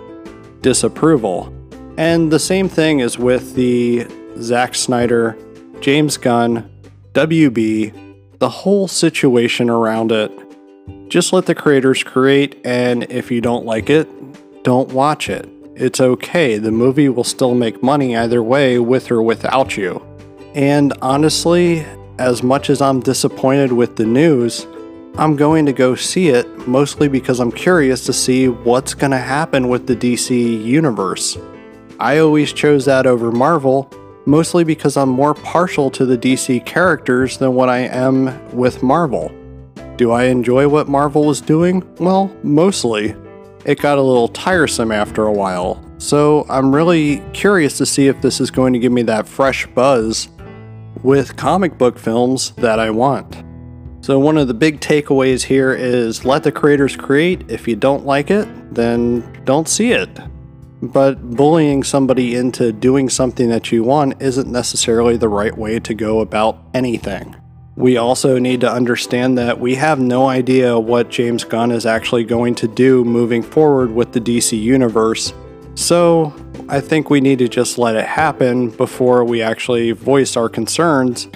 disapproval. 0.61 1.53
And 1.97 2.31
the 2.31 2.39
same 2.39 2.69
thing 2.69 3.01
is 3.01 3.19
with 3.19 3.55
the 3.55 4.07
Zack 4.37 4.75
Snyder, 4.75 5.37
James 5.81 6.15
Gunn, 6.15 6.71
WB, 7.11 8.39
the 8.39 8.47
whole 8.47 8.87
situation 8.87 9.69
around 9.69 10.13
it. 10.13 10.31
Just 11.09 11.33
let 11.33 11.45
the 11.45 11.53
creators 11.53 12.01
create, 12.01 12.61
and 12.63 13.03
if 13.11 13.29
you 13.29 13.41
don't 13.41 13.65
like 13.65 13.89
it, 13.89 14.07
don't 14.63 14.93
watch 14.93 15.29
it. 15.29 15.49
It's 15.75 15.99
okay, 15.99 16.57
the 16.57 16.71
movie 16.71 17.09
will 17.09 17.25
still 17.25 17.55
make 17.55 17.83
money 17.83 18.15
either 18.15 18.41
way, 18.41 18.79
with 18.79 19.11
or 19.11 19.21
without 19.21 19.75
you. 19.75 20.01
And 20.55 20.93
honestly, 21.01 21.85
as 22.19 22.43
much 22.43 22.69
as 22.69 22.81
I'm 22.81 22.99
disappointed 22.99 23.71
with 23.71 23.95
the 23.95 24.05
news, 24.05 24.67
I'm 25.15 25.35
going 25.35 25.65
to 25.65 25.73
go 25.73 25.95
see 25.95 26.29
it 26.29 26.67
mostly 26.67 27.07
because 27.07 27.39
I'm 27.39 27.51
curious 27.51 28.05
to 28.05 28.13
see 28.13 28.47
what's 28.47 28.93
going 28.93 29.11
to 29.11 29.17
happen 29.17 29.69
with 29.69 29.87
the 29.87 29.95
DC 29.95 30.63
universe. 30.63 31.37
I 31.99 32.17
always 32.19 32.51
chose 32.51 32.85
that 32.85 33.05
over 33.05 33.31
Marvel 33.31 33.91
mostly 34.25 34.63
because 34.63 34.97
I'm 34.97 35.09
more 35.09 35.33
partial 35.33 35.89
to 35.91 36.05
the 36.05 36.17
DC 36.17 36.65
characters 36.65 37.37
than 37.37 37.53
what 37.53 37.69
I 37.69 37.79
am 37.79 38.55
with 38.55 38.81
Marvel. 38.81 39.31
Do 39.97 40.11
I 40.11 40.25
enjoy 40.25 40.67
what 40.67 40.87
Marvel 40.87 41.25
was 41.25 41.41
doing? 41.41 41.83
Well, 41.99 42.35
mostly. 42.41 43.15
It 43.65 43.79
got 43.79 43.97
a 43.97 44.01
little 44.01 44.27
tiresome 44.27 44.91
after 44.91 45.25
a 45.25 45.31
while, 45.31 45.83
so 45.97 46.45
I'm 46.49 46.73
really 46.73 47.23
curious 47.33 47.77
to 47.77 47.85
see 47.85 48.07
if 48.07 48.21
this 48.21 48.41
is 48.41 48.51
going 48.51 48.73
to 48.73 48.79
give 48.79 48.91
me 48.91 49.03
that 49.03 49.27
fresh 49.27 49.65
buzz 49.67 50.27
with 51.03 51.35
comic 51.35 51.77
book 51.77 51.99
films 51.99 52.51
that 52.51 52.79
I 52.79 52.89
want. 52.89 53.43
So, 54.01 54.19
one 54.19 54.37
of 54.37 54.47
the 54.47 54.53
big 54.53 54.81
takeaways 54.81 55.43
here 55.43 55.73
is 55.73 56.25
let 56.25 56.43
the 56.43 56.51
creators 56.51 56.95
create. 56.95 57.49
If 57.49 57.67
you 57.67 57.75
don't 57.75 58.05
like 58.05 58.31
it, 58.31 58.47
then 58.73 59.21
don't 59.45 59.69
see 59.69 59.91
it. 59.91 60.09
But 60.81 61.21
bullying 61.37 61.83
somebody 61.83 62.35
into 62.35 62.73
doing 62.73 63.07
something 63.07 63.47
that 63.47 63.71
you 63.71 63.83
want 63.83 64.21
isn't 64.21 64.51
necessarily 64.51 65.15
the 65.15 65.29
right 65.29 65.57
way 65.57 65.79
to 65.79 65.93
go 65.93 66.19
about 66.19 66.59
anything. 66.73 67.33
We 67.77 67.95
also 67.95 68.37
need 68.37 68.59
to 68.61 68.71
understand 68.71 69.37
that 69.37 69.59
we 69.59 69.75
have 69.75 69.99
no 69.99 70.27
idea 70.27 70.77
what 70.77 71.09
James 71.09 71.45
Gunn 71.45 71.71
is 71.71 71.85
actually 71.85 72.25
going 72.25 72.55
to 72.55 72.67
do 72.67 73.05
moving 73.05 73.41
forward 73.41 73.91
with 73.91 74.11
the 74.11 74.19
DC 74.19 74.61
Universe. 74.61 75.33
So, 75.75 76.33
I 76.69 76.79
think 76.79 77.09
we 77.09 77.21
need 77.21 77.39
to 77.39 77.47
just 77.47 77.77
let 77.77 77.95
it 77.95 78.05
happen 78.05 78.69
before 78.69 79.23
we 79.23 79.41
actually 79.41 79.91
voice 79.91 80.37
our 80.37 80.49
concerns 80.49 81.27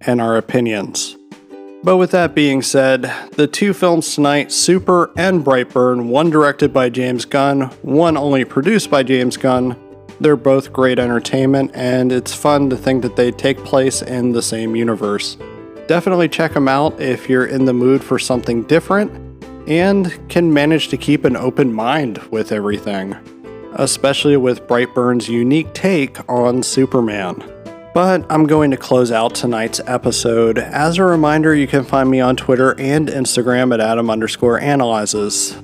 and 0.00 0.20
our 0.20 0.36
opinions. 0.36 1.16
But 1.84 1.96
with 1.96 2.10
that 2.12 2.34
being 2.34 2.62
said, 2.62 3.12
the 3.32 3.46
two 3.46 3.72
films 3.72 4.14
tonight, 4.14 4.52
Super 4.52 5.10
and 5.16 5.44
Brightburn, 5.44 6.06
one 6.06 6.30
directed 6.30 6.72
by 6.72 6.90
James 6.90 7.24
Gunn, 7.24 7.62
one 7.82 8.16
only 8.16 8.44
produced 8.44 8.90
by 8.90 9.02
James 9.02 9.36
Gunn, 9.36 9.76
they're 10.20 10.36
both 10.36 10.72
great 10.72 11.00
entertainment, 11.00 11.72
and 11.74 12.12
it's 12.12 12.32
fun 12.32 12.70
to 12.70 12.76
think 12.76 13.02
that 13.02 13.16
they 13.16 13.32
take 13.32 13.58
place 13.64 14.02
in 14.02 14.30
the 14.30 14.42
same 14.42 14.76
universe. 14.76 15.36
Definitely 15.88 16.28
check 16.28 16.54
them 16.54 16.68
out 16.68 17.00
if 17.00 17.28
you're 17.28 17.46
in 17.46 17.64
the 17.64 17.72
mood 17.72 18.04
for 18.04 18.18
something 18.18 18.62
different 18.64 19.10
and 19.68 20.28
can 20.28 20.52
manage 20.52 20.88
to 20.88 20.96
keep 20.96 21.24
an 21.24 21.36
open 21.36 21.72
mind 21.72 22.18
with 22.30 22.52
everything, 22.52 23.16
especially 23.76 24.36
with 24.36 24.66
Brightburn's 24.66 25.28
unique 25.28 25.72
take 25.74 26.18
on 26.28 26.62
Superman. 26.62 27.42
But 27.94 28.24
I'm 28.30 28.46
going 28.46 28.70
to 28.70 28.76
close 28.76 29.12
out 29.12 29.34
tonight's 29.34 29.80
episode. 29.86 30.58
As 30.58 30.98
a 30.98 31.04
reminder, 31.04 31.54
you 31.54 31.66
can 31.66 31.84
find 31.84 32.10
me 32.10 32.20
on 32.20 32.36
Twitter 32.36 32.78
and 32.80 33.08
Instagram 33.08 33.74
at 33.74 33.80
Adam 33.80 34.08
underscore 34.08 34.58
analyzes. 34.58 35.56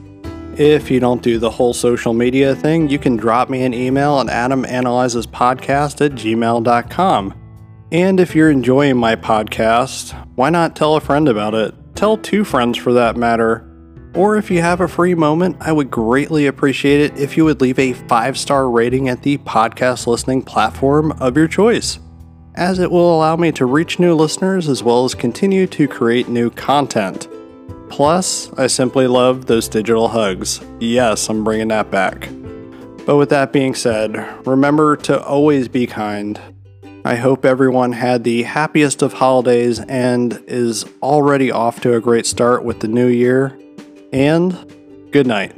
If 0.58 0.90
you 0.90 1.00
don't 1.00 1.22
do 1.22 1.38
the 1.38 1.50
whole 1.50 1.72
social 1.72 2.12
media 2.12 2.54
thing, 2.54 2.88
you 2.88 2.98
can 2.98 3.16
drop 3.16 3.48
me 3.48 3.62
an 3.62 3.72
email 3.72 4.18
at 4.18 4.26
adamanalyzespodcast 4.26 6.04
at 6.04 6.12
gmail.com. 6.12 7.34
And 7.92 8.20
if 8.20 8.34
you're 8.34 8.50
enjoying 8.50 8.96
my 8.96 9.16
podcast, 9.16 10.12
why 10.34 10.50
not 10.50 10.76
tell 10.76 10.96
a 10.96 11.00
friend 11.00 11.28
about 11.28 11.54
it? 11.54 11.74
Tell 11.94 12.16
two 12.16 12.44
friends 12.44 12.76
for 12.76 12.92
that 12.92 13.16
matter. 13.16 13.67
Or 14.14 14.36
if 14.36 14.50
you 14.50 14.60
have 14.60 14.80
a 14.80 14.88
free 14.88 15.14
moment, 15.14 15.56
I 15.60 15.72
would 15.72 15.90
greatly 15.90 16.46
appreciate 16.46 17.00
it 17.00 17.18
if 17.18 17.36
you 17.36 17.44
would 17.44 17.60
leave 17.60 17.78
a 17.78 17.92
five 17.92 18.38
star 18.38 18.70
rating 18.70 19.08
at 19.08 19.22
the 19.22 19.38
podcast 19.38 20.06
listening 20.06 20.42
platform 20.42 21.12
of 21.20 21.36
your 21.36 21.48
choice 21.48 21.98
as 22.58 22.80
it 22.80 22.90
will 22.90 23.14
allow 23.14 23.36
me 23.36 23.52
to 23.52 23.64
reach 23.64 24.00
new 24.00 24.14
listeners 24.14 24.68
as 24.68 24.82
well 24.82 25.04
as 25.04 25.14
continue 25.14 25.64
to 25.64 25.86
create 25.86 26.28
new 26.28 26.50
content. 26.50 27.28
Plus, 27.88 28.52
I 28.54 28.66
simply 28.66 29.06
love 29.06 29.46
those 29.46 29.68
digital 29.68 30.08
hugs. 30.08 30.60
Yes, 30.80 31.30
I'm 31.30 31.44
bringing 31.44 31.68
that 31.68 31.92
back. 31.92 32.28
But 33.06 33.16
with 33.16 33.30
that 33.30 33.52
being 33.52 33.76
said, 33.76 34.44
remember 34.44 34.96
to 34.96 35.22
always 35.22 35.68
be 35.68 35.86
kind. 35.86 36.38
I 37.04 37.14
hope 37.14 37.44
everyone 37.44 37.92
had 37.92 38.24
the 38.24 38.42
happiest 38.42 39.02
of 39.02 39.14
holidays 39.14 39.78
and 39.78 40.42
is 40.48 40.84
already 41.00 41.52
off 41.52 41.80
to 41.82 41.94
a 41.94 42.00
great 42.00 42.26
start 42.26 42.64
with 42.64 42.80
the 42.80 42.88
new 42.88 43.06
year. 43.06 43.56
And 44.12 44.56
good 45.10 45.26
night. 45.26 45.52